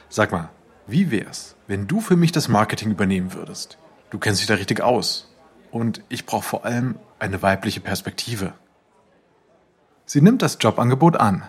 Sag 0.09 0.31
mal, 0.31 0.49
wie 0.85 1.11
wär's, 1.11 1.55
wenn 1.67 1.87
du 1.87 1.99
für 1.99 2.15
mich 2.15 2.31
das 2.31 2.47
Marketing 2.47 2.91
übernehmen 2.91 3.33
würdest? 3.33 3.77
Du 4.09 4.19
kennst 4.19 4.41
dich 4.41 4.47
da 4.47 4.53
richtig 4.55 4.81
aus. 4.81 5.33
Und 5.71 6.01
ich 6.07 6.25
brauche 6.25 6.43
vor 6.43 6.65
allem 6.65 6.97
eine 7.19 7.41
weibliche 7.41 7.81
Perspektive. 7.81 8.53
Sie 10.09 10.21
nimmt 10.21 10.41
das 10.41 10.57
Jobangebot 10.61 11.17
an. 11.17 11.43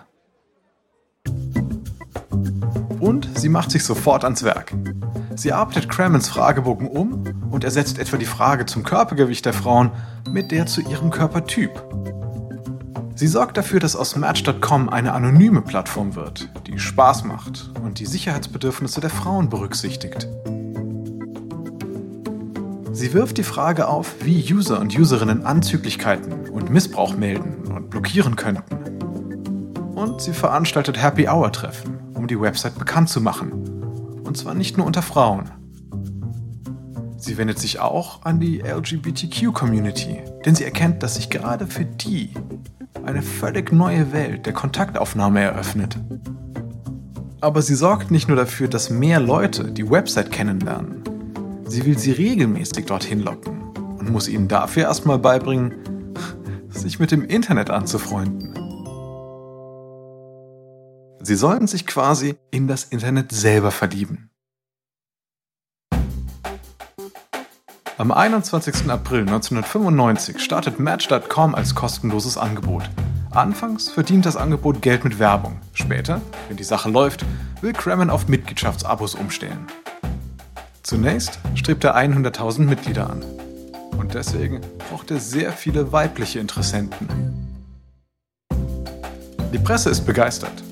Und 2.99 3.29
sie 3.39 3.47
macht 3.47 3.71
sich 3.71 3.85
sofort 3.85 4.25
ans 4.25 4.43
Werk. 4.43 4.73
Sie 5.37 5.53
arbeitet 5.53 5.87
Crammons 5.87 6.27
Fragebogen 6.27 6.89
um 6.89 7.23
und 7.51 7.63
ersetzt 7.63 7.97
etwa 7.99 8.17
die 8.17 8.25
Frage 8.25 8.65
zum 8.65 8.83
Körpergewicht 8.83 9.45
der 9.45 9.53
Frauen 9.53 9.91
mit 10.29 10.51
der 10.51 10.65
zu 10.65 10.81
ihrem 10.81 11.09
Körpertyp. 11.09 11.71
Sie 13.15 13.27
sorgt 13.27 13.55
dafür, 13.55 13.79
dass 13.79 13.95
aus 13.95 14.17
Match.com 14.17 14.89
eine 14.89 15.13
anonyme 15.13 15.61
Plattform 15.61 16.15
wird, 16.15 16.49
die 16.67 16.79
Spaß 16.79 17.23
macht 17.23 17.71
und 17.81 17.99
die 17.99 18.05
Sicherheitsbedürfnisse 18.05 18.99
der 18.99 19.09
Frauen 19.09 19.49
berücksichtigt. 19.49 20.27
Sie 22.91 23.13
wirft 23.13 23.37
die 23.37 23.43
Frage 23.43 23.87
auf, 23.87 24.15
wie 24.25 24.53
User 24.53 24.81
und 24.81 24.97
Userinnen 24.99 25.45
Anzüglichkeiten 25.45 26.49
und 26.49 26.69
Missbrauch 26.69 27.15
melden 27.15 27.58
und 27.71 27.89
blockieren 27.89 28.35
könnten. 28.35 28.75
Und 29.95 30.21
sie 30.21 30.33
veranstaltet 30.33 31.01
Happy 31.01 31.27
Hour 31.27 31.51
Treffen, 31.51 31.99
um 32.13 32.27
die 32.27 32.39
Website 32.39 32.77
bekannt 32.77 33.09
zu 33.09 33.21
machen. 33.21 33.51
Und 34.23 34.37
zwar 34.37 34.53
nicht 34.53 34.77
nur 34.77 34.85
unter 34.85 35.01
Frauen. 35.01 35.51
Sie 37.17 37.37
wendet 37.37 37.59
sich 37.59 37.79
auch 37.79 38.23
an 38.23 38.39
die 38.39 38.59
LGBTQ-Community, 38.59 40.19
denn 40.45 40.55
sie 40.55 40.63
erkennt, 40.63 41.03
dass 41.03 41.15
sich 41.15 41.29
gerade 41.29 41.67
für 41.67 41.83
die 41.83 42.33
eine 43.03 43.21
völlig 43.21 43.71
neue 43.73 44.13
Welt 44.13 44.45
der 44.45 44.53
Kontaktaufnahme 44.53 45.41
eröffnet. 45.41 45.97
Aber 47.41 47.61
sie 47.61 47.75
sorgt 47.75 48.11
nicht 48.11 48.27
nur 48.27 48.37
dafür, 48.37 48.67
dass 48.67 48.89
mehr 48.89 49.19
Leute 49.19 49.71
die 49.71 49.89
Website 49.89 50.31
kennenlernen. 50.31 51.03
Sie 51.65 51.85
will 51.85 51.97
sie 51.97 52.11
regelmäßig 52.11 52.85
dorthin 52.85 53.19
locken 53.19 53.61
und 53.99 54.11
muss 54.11 54.27
ihnen 54.27 54.47
dafür 54.47 54.83
erstmal 54.83 55.19
beibringen, 55.19 55.73
sich 56.79 56.99
mit 56.99 57.11
dem 57.11 57.23
Internet 57.25 57.69
anzufreunden. 57.69 58.53
Sie 61.21 61.35
sollten 61.35 61.67
sich 61.67 61.85
quasi 61.85 62.35
in 62.49 62.67
das 62.67 62.85
Internet 62.85 63.31
selber 63.31 63.71
verlieben. 63.71 64.29
Am 67.97 68.13
21. 68.13 68.89
April 68.89 69.21
1995 69.21 70.39
startet 70.39 70.79
Match.com 70.79 71.53
als 71.53 71.75
kostenloses 71.75 72.37
Angebot. 72.37 72.89
Anfangs 73.31 73.89
verdient 73.89 74.25
das 74.25 74.37
Angebot 74.37 74.81
Geld 74.81 75.03
mit 75.03 75.19
Werbung. 75.19 75.59
Später, 75.73 76.21
wenn 76.47 76.55
die 76.55 76.63
Sache 76.63 76.89
läuft, 76.89 77.25
will 77.61 77.73
Kremen 77.73 78.09
auf 78.09 78.29
Mitgliedschaftsabos 78.29 79.15
umstellen. 79.15 79.67
Zunächst 80.81 81.39
strebt 81.55 81.83
er 81.83 81.97
100.000 81.97 82.61
Mitglieder 82.61 83.09
an. 83.09 83.23
Und 84.09 84.15
deswegen 84.15 84.61
braucht 84.89 85.11
er 85.11 85.19
sehr 85.19 85.53
viele 85.53 85.91
weibliche 85.91 86.39
Interessenten. 86.39 87.07
Die 89.53 89.59
Presse 89.59 89.91
ist 89.91 90.03
begeistert. 90.03 90.63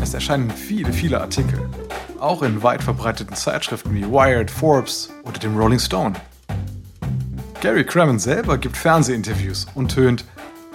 Es 0.00 0.14
erscheinen 0.14 0.50
viele, 0.50 0.90
viele 0.90 1.20
Artikel. 1.20 1.68
Auch 2.18 2.42
in 2.42 2.62
weit 2.62 2.82
verbreiteten 2.82 3.36
Zeitschriften 3.36 3.94
wie 3.94 4.06
Wired, 4.06 4.50
Forbes 4.50 5.10
oder 5.24 5.38
dem 5.38 5.54
Rolling 5.54 5.80
Stone. 5.80 6.14
Gary 7.60 7.84
Crammond 7.84 8.22
selber 8.22 8.56
gibt 8.56 8.78
Fernsehinterviews 8.78 9.66
und 9.74 9.90
tönt, 9.90 10.24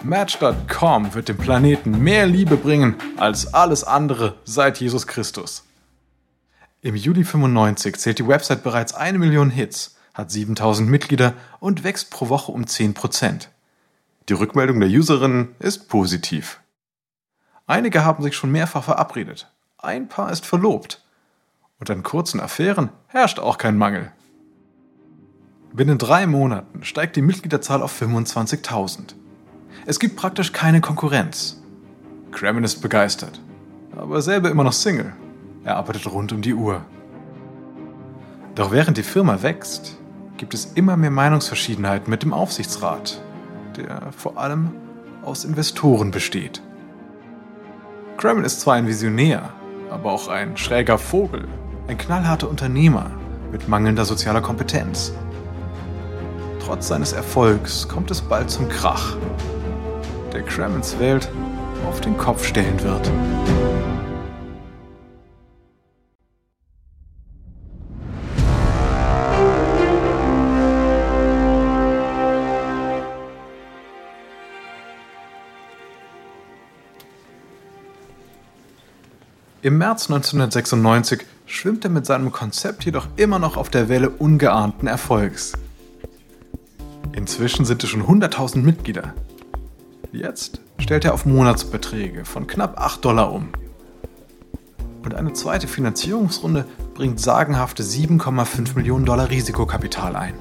Match.com 0.03 1.15
wird 1.15 1.29
dem 1.29 1.37
Planeten 1.37 2.03
mehr 2.03 2.27
Liebe 2.27 2.57
bringen 2.57 2.93
als 3.17 3.55
alles 3.55 3.83
andere 3.83 4.35
seit 4.45 4.79
Jesus 4.79 5.07
Christus. 5.07 5.63
Im 6.81 6.95
Juli 6.95 7.23
95 7.23 7.95
zählt 7.95 8.19
die 8.19 8.27
Website 8.27 8.61
bereits 8.61 8.93
eine 8.93 9.17
Million 9.17 9.49
Hits, 9.49 9.96
hat 10.17 10.31
7000 10.31 10.89
Mitglieder 10.89 11.33
und 11.59 11.83
wächst 11.83 12.09
pro 12.09 12.27
Woche 12.29 12.51
um 12.51 12.63
10%. 12.63 13.47
Die 14.27 14.33
Rückmeldung 14.33 14.79
der 14.79 14.89
Userinnen 14.89 15.55
ist 15.59 15.87
positiv. 15.87 16.59
Einige 17.67 18.03
haben 18.03 18.23
sich 18.23 18.35
schon 18.35 18.51
mehrfach 18.51 18.83
verabredet. 18.83 19.51
Ein 19.77 20.09
Paar 20.09 20.31
ist 20.31 20.45
verlobt. 20.45 21.03
Und 21.79 21.91
an 21.91 22.01
kurzen 22.01 22.39
Affären 22.39 22.89
herrscht 23.07 23.37
auch 23.37 23.59
kein 23.59 23.77
Mangel. 23.77 24.11
Binnen 25.71 25.99
drei 25.99 26.25
Monaten 26.25 26.83
steigt 26.83 27.15
die 27.15 27.21
Mitgliederzahl 27.21 27.83
auf 27.83 28.01
25.000. 28.01 29.13
Es 29.85 29.99
gibt 29.99 30.15
praktisch 30.15 30.51
keine 30.51 30.81
Konkurrenz. 30.81 31.61
Kremen 32.31 32.63
ist 32.63 32.81
begeistert, 32.81 33.39
aber 33.95 34.23
selber 34.23 34.49
immer 34.49 34.63
noch 34.63 34.73
Single. 34.73 35.13
Er 35.63 35.75
arbeitet 35.75 36.11
rund 36.11 36.31
um 36.31 36.41
die 36.41 36.55
Uhr. 36.55 36.83
Doch 38.55 38.71
während 38.71 38.97
die 38.97 39.03
Firma 39.03 39.43
wächst, 39.43 39.97
gibt 40.37 40.53
es 40.53 40.65
immer 40.75 40.97
mehr 40.97 41.11
Meinungsverschiedenheiten 41.11 42.09
mit 42.09 42.23
dem 42.23 42.33
Aufsichtsrat, 42.33 43.21
der 43.75 44.11
vor 44.15 44.37
allem 44.37 44.71
aus 45.23 45.43
Investoren 45.43 46.11
besteht. 46.11 46.61
Kremen 48.17 48.45
ist 48.45 48.61
zwar 48.61 48.75
ein 48.75 48.87
Visionär, 48.87 49.49
aber 49.89 50.11
auch 50.11 50.27
ein 50.27 50.55
schräger 50.57 50.97
Vogel, 50.97 51.47
ein 51.87 51.97
knallharter 51.97 52.49
Unternehmer 52.49 53.11
mit 53.51 53.67
mangelnder 53.67 54.05
sozialer 54.05 54.41
Kompetenz. 54.41 55.13
Trotz 56.63 56.87
seines 56.87 57.13
Erfolgs 57.13 57.87
kommt 57.87 58.11
es 58.11 58.21
bald 58.21 58.49
zum 58.49 58.69
Krach, 58.69 59.15
der 60.33 60.43
Kremens 60.43 60.99
Welt 60.99 61.29
auf 61.87 62.01
den 62.01 62.17
Kopf 62.17 62.45
stellen 62.45 62.81
wird. 62.83 63.09
Im 79.67 79.79
März 79.79 80.09
1996 80.09 81.25
schwimmt 81.45 81.83
er 81.83 81.89
mit 81.89 82.05
seinem 82.05 82.31
Konzept 82.31 82.85
jedoch 82.85 83.09
immer 83.17 83.37
noch 83.37 83.57
auf 83.57 83.69
der 83.69 83.89
Welle 83.89 84.09
ungeahnten 84.09 84.87
Erfolgs. 84.87 85.57
Inzwischen 87.11 87.65
sind 87.65 87.83
es 87.83 87.89
schon 87.89 88.03
100.000 88.03 88.59
Mitglieder. 88.59 89.13
Jetzt 90.13 90.61
stellt 90.77 91.03
er 91.03 91.13
auf 91.13 91.25
Monatsbeträge 91.25 92.23
von 92.23 92.47
knapp 92.47 92.79
8 92.79 93.03
Dollar 93.03 93.33
um. 93.33 93.49
Und 95.03 95.15
eine 95.15 95.33
zweite 95.33 95.67
Finanzierungsrunde 95.67 96.63
bringt 96.93 97.19
sagenhafte 97.19 97.83
7,5 97.83 98.73
Millionen 98.75 99.03
Dollar 99.03 99.29
Risikokapital 99.29 100.15
ein. 100.15 100.35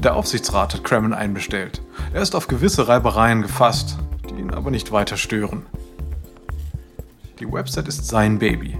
Der 0.00 0.14
Aufsichtsrat 0.14 0.74
hat 0.74 0.84
Kremen 0.84 1.12
einbestellt. 1.12 1.82
Er 2.12 2.22
ist 2.22 2.36
auf 2.36 2.46
gewisse 2.46 2.86
Reibereien 2.86 3.42
gefasst, 3.42 3.98
die 4.30 4.38
ihn 4.38 4.54
aber 4.54 4.70
nicht 4.70 4.92
weiter 4.92 5.16
stören. 5.16 5.66
Die 7.42 7.52
Website 7.52 7.88
ist 7.88 8.06
sein 8.06 8.38
Baby. 8.38 8.78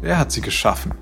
Er 0.00 0.16
hat 0.16 0.32
sie 0.32 0.40
geschaffen. 0.40 0.94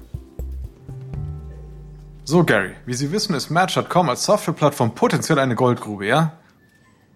So, 2.24 2.42
Gary, 2.42 2.74
wie 2.86 2.94
Sie 2.94 3.12
wissen, 3.12 3.36
ist 3.36 3.50
Match.com 3.50 4.08
als 4.08 4.24
Softwareplattform 4.24 4.96
potenziell 4.96 5.38
eine 5.38 5.54
Goldgrube, 5.54 6.08
ja? 6.08 6.32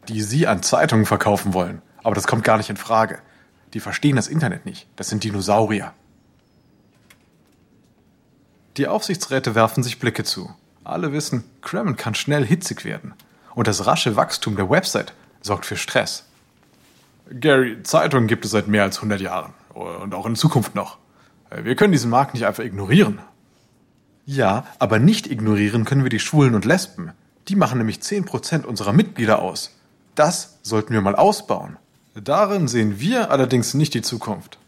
Die 0.07 0.23
Sie 0.23 0.47
an 0.47 0.63
Zeitungen 0.63 1.05
verkaufen 1.05 1.53
wollen. 1.53 1.83
Aber 2.05 2.15
das 2.15 2.29
kommt 2.29 2.45
gar 2.45 2.59
nicht 2.59 2.71
in 2.71 2.77
Frage. 2.77 3.19
Die 3.75 3.81
verstehen 3.81 4.15
das 4.15 4.29
Internet 4.29 4.67
nicht. 4.67 4.87
Das 4.95 5.09
sind 5.09 5.25
Dinosaurier. 5.25 5.93
Die 8.77 8.87
Aufsichtsräte 8.87 9.57
werfen 9.57 9.83
sich 9.83 9.99
Blicke 9.99 10.23
zu. 10.23 10.55
Alle 10.85 11.11
wissen, 11.11 11.43
Kremen 11.61 11.97
kann 11.97 12.15
schnell 12.15 12.47
hitzig 12.47 12.85
werden. 12.85 13.15
Und 13.57 13.67
das 13.67 13.85
rasche 13.85 14.15
Wachstum 14.15 14.55
der 14.55 14.71
Website 14.71 15.13
sorgt 15.41 15.67
für 15.67 15.77
Stress. 15.77 16.26
Gary, 17.31 17.83
Zeitungen 17.83 18.29
gibt 18.29 18.45
es 18.45 18.51
seit 18.51 18.69
mehr 18.69 18.85
als 18.85 18.97
100 18.97 19.21
Jahren. 19.21 19.53
Und 19.75 20.15
auch 20.15 20.27
in 20.27 20.37
Zukunft 20.37 20.75
noch. 20.75 20.99
Wir 21.51 21.77
können 21.77 21.93
diesen 21.93 22.11
Markt 22.11 22.35
nicht 22.35 22.47
einfach 22.47 22.65
ignorieren. 22.65 23.21
Ja, 24.25 24.65
aber 24.79 24.99
nicht 24.99 25.31
ignorieren 25.31 25.85
können 25.85 26.03
wir 26.03 26.11
die 26.11 26.19
Schwulen 26.19 26.55
und 26.55 26.65
Lesben. 26.65 27.13
Die 27.49 27.57
machen 27.57 27.79
nämlich 27.79 27.99
10% 27.99 28.65
unserer 28.65 28.93
Mitglieder 28.93 29.41
aus. 29.41 29.77
Das 30.15 30.59
sollten 30.63 30.95
wir 30.95 31.01
mal 31.01 31.15
ausbauen. 31.15 31.77
Darin 32.15 32.67
sehen 32.67 32.99
wir 32.99 33.31
allerdings 33.31 33.75
nicht 33.75 33.95
die 33.95 34.03
Zukunft. 34.03 34.59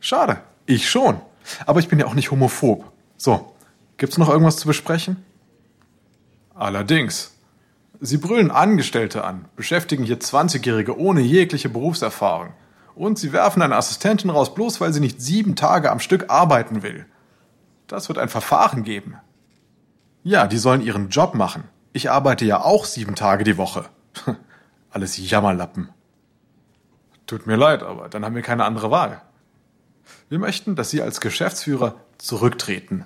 Schade, 0.00 0.40
ich 0.66 0.90
schon. 0.90 1.20
Aber 1.66 1.80
ich 1.80 1.88
bin 1.88 1.98
ja 1.98 2.06
auch 2.06 2.14
nicht 2.14 2.30
homophob. 2.30 2.90
So, 3.16 3.54
gibt's 3.98 4.18
noch 4.18 4.28
irgendwas 4.28 4.56
zu 4.56 4.66
besprechen? 4.66 5.22
Allerdings. 6.54 7.31
Sie 8.04 8.16
brüllen 8.16 8.50
Angestellte 8.50 9.22
an, 9.22 9.44
beschäftigen 9.54 10.02
hier 10.02 10.18
20-Jährige 10.18 10.98
ohne 10.98 11.20
jegliche 11.20 11.68
Berufserfahrung. 11.68 12.52
Und 12.96 13.16
sie 13.16 13.32
werfen 13.32 13.62
eine 13.62 13.76
Assistentin 13.76 14.28
raus, 14.28 14.56
bloß 14.56 14.80
weil 14.80 14.92
sie 14.92 14.98
nicht 14.98 15.22
sieben 15.22 15.54
Tage 15.54 15.88
am 15.88 16.00
Stück 16.00 16.28
arbeiten 16.28 16.82
will. 16.82 17.06
Das 17.86 18.08
wird 18.08 18.18
ein 18.18 18.28
Verfahren 18.28 18.82
geben. 18.82 19.18
Ja, 20.24 20.48
die 20.48 20.58
sollen 20.58 20.80
ihren 20.80 21.10
Job 21.10 21.36
machen. 21.36 21.62
Ich 21.92 22.10
arbeite 22.10 22.44
ja 22.44 22.60
auch 22.60 22.86
sieben 22.86 23.14
Tage 23.14 23.44
die 23.44 23.56
Woche. 23.56 23.84
Alles 24.90 25.16
Jammerlappen. 25.16 25.88
Tut 27.28 27.46
mir 27.46 27.54
leid, 27.54 27.84
aber 27.84 28.08
dann 28.08 28.24
haben 28.24 28.34
wir 28.34 28.42
keine 28.42 28.64
andere 28.64 28.90
Wahl. 28.90 29.22
Wir 30.28 30.40
möchten, 30.40 30.74
dass 30.74 30.90
Sie 30.90 31.02
als 31.02 31.20
Geschäftsführer 31.20 31.94
zurücktreten. 32.18 33.04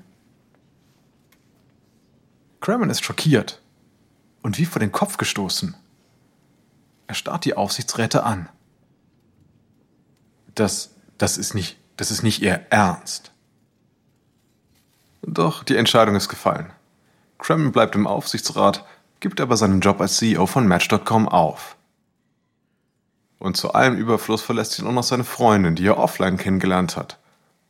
Kremen 2.60 2.88
ist 2.88 3.04
schockiert 3.04 3.60
und 4.46 4.58
wie 4.58 4.64
vor 4.64 4.78
den 4.78 4.92
Kopf 4.92 5.16
gestoßen. 5.16 5.74
Er 7.08 7.14
starrt 7.16 7.46
die 7.46 7.56
Aufsichtsräte 7.56 8.22
an. 8.22 8.48
Das, 10.54 10.94
das 11.18 11.36
ist 11.36 11.52
nicht, 11.52 11.76
das 11.96 12.12
ist 12.12 12.22
nicht 12.22 12.42
Ihr 12.42 12.64
Ernst. 12.70 13.32
Doch 15.22 15.64
die 15.64 15.74
Entscheidung 15.74 16.14
ist 16.14 16.28
gefallen. 16.28 16.70
Kremen 17.38 17.72
bleibt 17.72 17.96
im 17.96 18.06
Aufsichtsrat, 18.06 18.84
gibt 19.18 19.40
aber 19.40 19.56
seinen 19.56 19.80
Job 19.80 20.00
als 20.00 20.18
CEO 20.18 20.46
von 20.46 20.68
Match.com 20.68 21.28
auf. 21.28 21.76
Und 23.40 23.56
zu 23.56 23.72
allem 23.72 23.96
Überfluss 23.96 24.42
verlässt 24.42 24.78
ihn 24.78 24.86
auch 24.86 24.92
noch 24.92 25.02
seine 25.02 25.24
Freundin, 25.24 25.74
die 25.74 25.88
er 25.88 25.98
offline 25.98 26.36
kennengelernt 26.36 26.96
hat. 26.96 27.18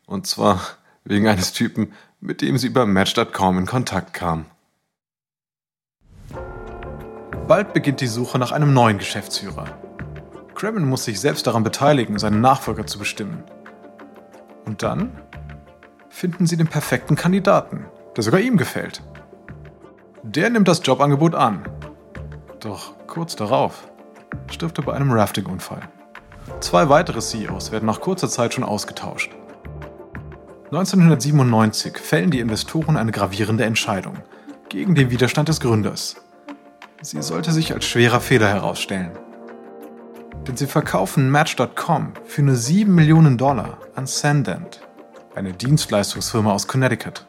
Und 0.05 0.27
zwar 0.27 0.61
wegen 1.05 1.27
eines 1.27 1.55
Typen, 1.55 1.95
mit 2.21 2.43
dem 2.43 2.59
sie 2.59 2.67
über 2.67 2.85
Match.com 2.85 3.61
in 3.61 3.65
Kontakt 3.65 4.13
kam. 4.13 4.45
Bald 7.49 7.73
beginnt 7.73 8.01
die 8.01 8.09
Suche 8.09 8.41
nach 8.41 8.51
einem 8.51 8.75
neuen 8.75 8.99
Geschäftsführer. 8.99 9.67
Kremen 10.57 10.85
muss 10.85 11.05
sich 11.05 11.21
selbst 11.21 11.47
daran 11.47 11.63
beteiligen, 11.63 12.19
seinen 12.19 12.41
Nachfolger 12.41 12.87
zu 12.87 12.99
bestimmen. 12.99 13.45
Und 14.65 14.83
dann 14.83 15.13
finden 16.09 16.47
sie 16.47 16.57
den 16.57 16.67
perfekten 16.67 17.15
Kandidaten, 17.15 17.87
der 18.17 18.25
sogar 18.25 18.41
ihm 18.41 18.57
gefällt. 18.57 19.03
Der 20.25 20.51
nimmt 20.51 20.67
das 20.67 20.81
Jobangebot 20.83 21.37
an. 21.37 21.69
Doch 22.59 22.95
kurz 23.07 23.37
darauf 23.37 23.87
stirbt 24.51 24.79
er 24.79 24.85
bei 24.85 24.95
einem 24.95 25.13
Rafting-Unfall. 25.13 25.83
Zwei 26.61 26.89
weitere 26.89 27.21
CEOs 27.21 27.71
werden 27.71 27.87
nach 27.87 28.01
kurzer 28.01 28.29
Zeit 28.29 28.55
schon 28.55 28.65
ausgetauscht. 28.65 29.31
1997 30.73 31.99
fällen 31.99 32.33
die 32.33 32.41
Investoren 32.41 32.97
eine 32.97 33.13
gravierende 33.13 33.65
Entscheidung 33.65 34.17
gegen 34.69 34.97
den 34.97 35.11
Widerstand 35.11 35.49
des 35.49 35.61
Gründers. 35.61 36.17
Sie 37.03 37.23
sollte 37.23 37.53
sich 37.53 37.73
als 37.73 37.85
schwerer 37.85 38.21
Fehler 38.21 38.49
herausstellen. 38.49 39.13
Denn 40.47 40.57
sie 40.57 40.67
verkaufen 40.67 41.31
Match.com 41.31 42.15
für 42.25 42.43
nur 42.43 42.55
7 42.55 42.93
Millionen 42.95 43.37
Dollar 43.37 43.79
an 43.95 44.07
Sandent, 44.07 44.81
eine 45.35 45.53
Dienstleistungsfirma 45.53 46.53
aus 46.53 46.67
Connecticut. 46.67 47.27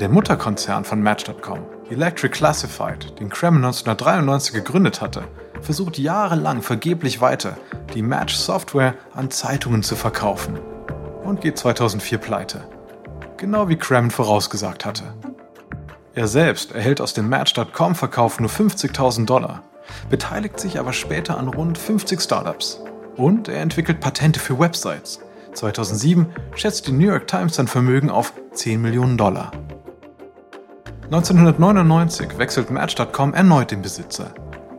Der 0.00 0.08
Mutterkonzern 0.08 0.84
von 0.84 1.00
Match.com, 1.02 1.60
Electric 1.88 2.36
Classified, 2.36 3.18
den 3.18 3.30
Kremlin 3.30 3.64
1993 3.64 4.52
gegründet 4.52 5.00
hatte, 5.00 5.24
versucht 5.62 5.98
jahrelang 5.98 6.60
vergeblich 6.60 7.20
weiter, 7.20 7.56
die 7.94 8.02
Match-Software 8.02 8.94
an 9.14 9.30
Zeitungen 9.30 9.82
zu 9.82 9.96
verkaufen 9.96 10.58
und 11.24 11.40
geht 11.40 11.56
2004 11.56 12.18
pleite. 12.18 12.68
Genau 13.38 13.68
wie 13.68 13.76
Kremlin 13.76 14.10
vorausgesagt 14.10 14.84
hatte. 14.84 15.04
Er 16.16 16.28
selbst 16.28 16.72
erhält 16.72 17.02
aus 17.02 17.12
dem 17.12 17.28
Match.com-Verkauf 17.28 18.40
nur 18.40 18.48
50.000 18.48 19.26
Dollar, 19.26 19.62
beteiligt 20.08 20.58
sich 20.58 20.78
aber 20.78 20.94
später 20.94 21.36
an 21.36 21.46
rund 21.46 21.76
50 21.76 22.22
Startups. 22.22 22.80
Und 23.16 23.48
er 23.48 23.60
entwickelt 23.60 24.00
Patente 24.00 24.40
für 24.40 24.58
Websites. 24.58 25.20
2007 25.52 26.24
schätzt 26.54 26.86
die 26.86 26.92
New 26.92 27.08
York 27.08 27.26
Times 27.26 27.56
sein 27.56 27.68
Vermögen 27.68 28.08
auf 28.08 28.32
10 28.52 28.80
Millionen 28.80 29.18
Dollar. 29.18 29.52
1999 31.04 32.38
wechselt 32.38 32.70
Match.com 32.70 33.34
erneut 33.34 33.70
den 33.70 33.82
Besitzer. 33.82 34.32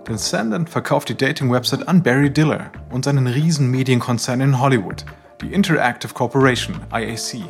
Denn 0.07 0.17
Sandent 0.17 0.71
verkauft 0.71 1.09
die 1.09 1.17
Dating-Website 1.17 1.87
an 1.87 2.01
Barry 2.01 2.31
Diller 2.31 2.71
und 2.89 3.05
seinen 3.05 3.27
riesen 3.27 3.69
Medienkonzern 3.69 4.41
in 4.41 4.59
Hollywood, 4.59 5.05
die 5.41 5.53
Interactive 5.53 6.15
Corporation, 6.15 6.79
IAC. 6.91 7.43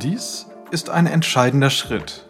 Dies 0.00 0.46
ist 0.70 0.88
ein 0.88 1.06
entscheidender 1.06 1.70
Schritt, 1.70 2.26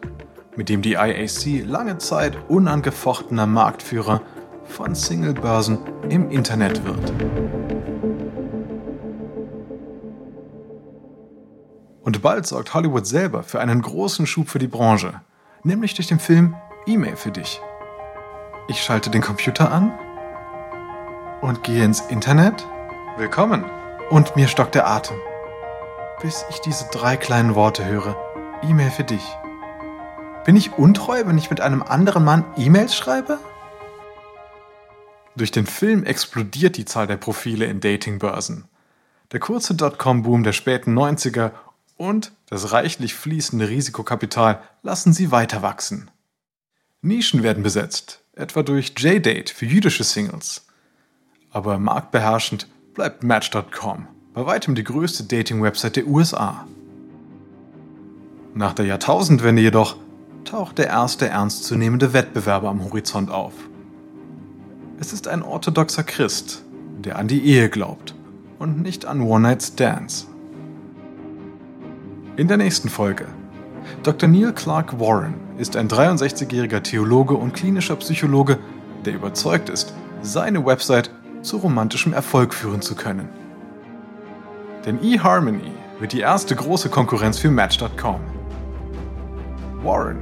mit 0.57 0.69
dem 0.69 0.83
die 0.83 0.95
IAC 0.95 1.65
lange 1.67 1.99
Zeit 1.99 2.37
unangefochtener 2.49 3.47
Marktführer 3.47 4.23
von 4.65 4.95
Singlebörsen 4.95 5.79
im 6.09 6.31
Internet 6.31 6.85
wird. 6.85 7.13
Und 12.03 12.23
bald 12.23 12.47
sorgt 12.47 12.73
Hollywood 12.73 13.07
selber 13.07 13.43
für 13.43 13.61
einen 13.61 13.83
großen 13.83 14.27
Schub 14.27 14.49
für 14.49 14.59
die 14.59 14.69
Branche, 14.69 15.21
nämlich 15.63 15.95
durch 15.95 16.09
den 16.09 16.21
Film 16.21 16.55
E-Mail 16.87 17.17
für 17.17 17.33
dich. 17.33 17.61
Ich 18.69 18.83
schalte 18.83 19.11
den 19.11 19.23
Computer 19.23 19.71
an 19.71 19.93
und 21.41 21.63
gehe 21.65 21.85
ins 21.85 22.01
Internet. 22.01 22.67
Willkommen! 23.17 23.65
Und 24.11 24.37
mir 24.37 24.47
stockt 24.47 24.77
der 24.77 24.87
Atem, 24.87 25.17
bis 26.23 26.45
ich 26.49 26.61
diese 26.61 26.87
drei 26.93 27.17
kleinen 27.17 27.57
Worte 27.57 27.85
höre. 27.85 28.17
E-Mail 28.63 28.91
für 28.91 29.05
dich. 29.05 29.37
Bin 30.47 30.55
ich 30.55 30.75
untreu, 30.75 31.27
wenn 31.27 31.39
ich 31.39 31.51
mit 31.51 31.61
einem 31.61 31.83
anderen 31.83 32.25
Mann 32.25 32.45
E-Mails 32.57 32.95
schreibe? 32.95 33.41
Durch 35.35 35.51
den 35.51 35.67
Film 35.67 36.05
explodiert 36.05 36.77
die 36.77 36.85
Zahl 36.85 37.09
der 37.09 37.17
Profile 37.17 37.65
in 37.65 37.81
Datingbörsen. 37.81 38.67
Der 39.33 39.41
kurze 39.41 39.75
Dotcom-Boom 39.75 40.45
der 40.45 40.53
späten 40.53 40.97
90er 40.97 41.51
und 41.97 42.31
das 42.49 42.71
reichlich 42.71 43.15
fließende 43.15 43.69
Risikokapital 43.69 44.63
lassen 44.85 45.13
sie 45.13 45.33
weiter 45.33 45.63
wachsen. 45.63 46.13
Nischen 47.03 47.43
werden 47.43 47.65
besetzt, 47.65 48.21
etwa 48.33 48.63
durch 48.63 48.95
J-Date 48.97 49.51
für 49.51 49.67
jüdische 49.67 50.05
Singles. 50.05 50.65
Aber 51.51 51.81
marktbeherrschend 51.81 52.69
bleibt 52.95 53.25
Match.com, 53.25 54.07
bei 54.33 54.47
weitem 54.47 54.77
die 54.77 54.85
größte 54.85 55.25
Dating-Website 55.25 55.97
der 55.97 56.07
USA. 56.07 56.69
Nach 58.55 58.75
der 58.75 58.87
Jahrtausendwende 58.87 59.61
jedoch 59.61 59.97
taucht 60.47 60.79
der 60.79 60.87
erste 60.87 61.29
ernstzunehmende 61.29 62.13
Wettbewerber 62.13 62.69
am 62.69 62.83
Horizont 62.85 63.31
auf. 63.31 63.53
Es 64.99 65.13
ist 65.13 65.29
ein 65.29 65.43
orthodoxer 65.43 66.05
Christ, 66.05 66.65
der 66.99 67.19
an 67.19 67.29
die 67.29 67.45
Ehe 67.45 67.69
glaubt 67.69 68.15
und 68.59 68.81
nicht 68.83 69.05
an 69.05 69.21
One-Night-Stands. 69.21 70.29
In 72.37 72.49
der 72.49 72.57
nächsten 72.57 72.89
Folge. 72.89 73.27
Dr. 74.03 74.29
Neil 74.29 74.53
Clark 74.53 74.99
Warren 74.99 75.35
ist 75.59 75.77
ein 75.77 75.89
63-jähriger 75.89 76.83
Theologe 76.83 77.35
und 77.35 77.55
klinischer 77.55 77.97
Psychologe, 77.97 78.59
der 79.05 79.15
überzeugt 79.15 79.69
ist, 79.69 79.95
seine 80.23 80.65
Website 80.65 81.11
zu 81.43 81.59
romantischem 81.59 82.13
Erfolg 82.13 82.55
führen 82.55 82.83
zu 82.83 82.95
können. 82.95 83.29
Denn 84.85 85.03
eHarmony 85.03 85.73
wird 85.99 86.13
die 86.13 86.21
erste 86.21 86.57
große 86.57 86.89
Konkurrenz 86.89 87.39
für 87.39 87.51
Match.com. 87.51 88.36
Warren 89.87 90.19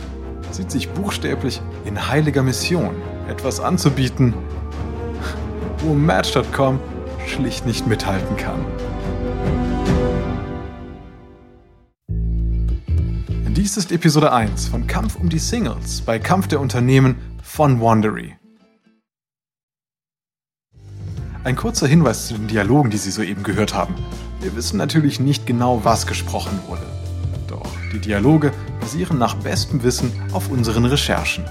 sieht 0.51 0.71
sich 0.71 0.91
buchstäblich 0.91 1.61
in 1.85 2.09
heiliger 2.09 2.43
Mission, 2.43 2.95
etwas 3.29 3.59
anzubieten, 3.59 4.35
wo 5.79 5.95
Match.com 5.95 6.79
schlicht 7.27 7.67
nicht 7.67 7.87
mithalten 7.87 8.37
kann. 8.37 8.65
Dies 13.57 13.79
ist 13.79 13.93
Episode 13.93 14.33
1 14.33 14.69
von 14.69 14.87
Kampf 14.87 15.17
um 15.17 15.31
die 15.31 15.39
Singles 15.39 16.03
bei 16.03 16.19
Kampf 16.19 16.49
der 16.49 16.61
Unternehmen 16.61 17.17
von 17.43 17.81
Wandery. 17.81 18.37
Ein 21.45 21.57
kurzer 21.57 21.87
Hinweis 21.87 22.27
zu 22.27 22.35
den 22.35 22.49
Dialogen, 22.49 22.91
die 22.91 22.97
Sie 22.99 23.11
soeben 23.11 23.43
gehört 23.43 23.75
haben. 23.75 23.95
Wir 24.41 24.55
wissen 24.55 24.77
natürlich 24.77 25.21
nicht 25.21 25.47
genau, 25.47 25.85
was 25.85 26.07
gesprochen 26.07 26.59
wurde. 26.67 26.94
Doch 27.55 27.71
die 27.93 28.01
Dialoge 28.01 28.53
basieren 28.81 29.19
nach 29.19 29.35
bestem 29.35 29.83
Wissen 29.85 30.11
auf 30.33 30.51
unseren 30.51 30.85
Recherchen. 30.87 31.45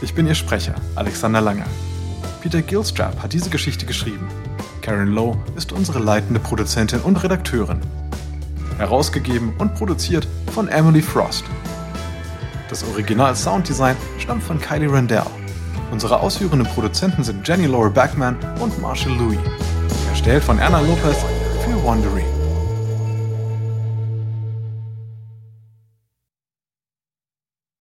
Ich 0.00 0.14
bin 0.14 0.28
Ihr 0.28 0.36
Sprecher, 0.36 0.76
Alexander 0.94 1.40
Lange. 1.40 1.64
Peter 2.40 2.62
Gilstrap 2.62 3.20
hat 3.20 3.32
diese 3.32 3.50
Geschichte 3.50 3.86
geschrieben. 3.86 4.28
Karen 4.80 5.08
Lowe 5.08 5.36
ist 5.56 5.72
unsere 5.72 5.98
leitende 5.98 6.38
Produzentin 6.38 7.00
und 7.00 7.22
Redakteurin. 7.22 7.80
Herausgegeben 8.78 9.52
und 9.58 9.74
produziert 9.74 10.26
von 10.52 10.68
Emily 10.68 11.02
Frost. 11.02 11.44
Das 12.68 12.84
Original 12.84 13.34
Sounddesign 13.34 13.96
stammt 14.18 14.44
von 14.44 14.60
Kylie 14.60 14.90
Randell. 14.90 15.26
Unsere 15.90 16.20
ausführenden 16.20 16.68
Produzenten 16.68 17.24
sind 17.24 17.46
Jenny 17.46 17.66
Laura 17.66 17.88
Backman 17.88 18.36
und 18.60 18.80
Marshall 18.80 19.16
Louis. 19.18 19.40
Erstellt 20.08 20.44
von 20.44 20.60
Anna 20.60 20.80
Lopez 20.80 21.16
für 21.64 21.82
Wondery. 21.82 22.39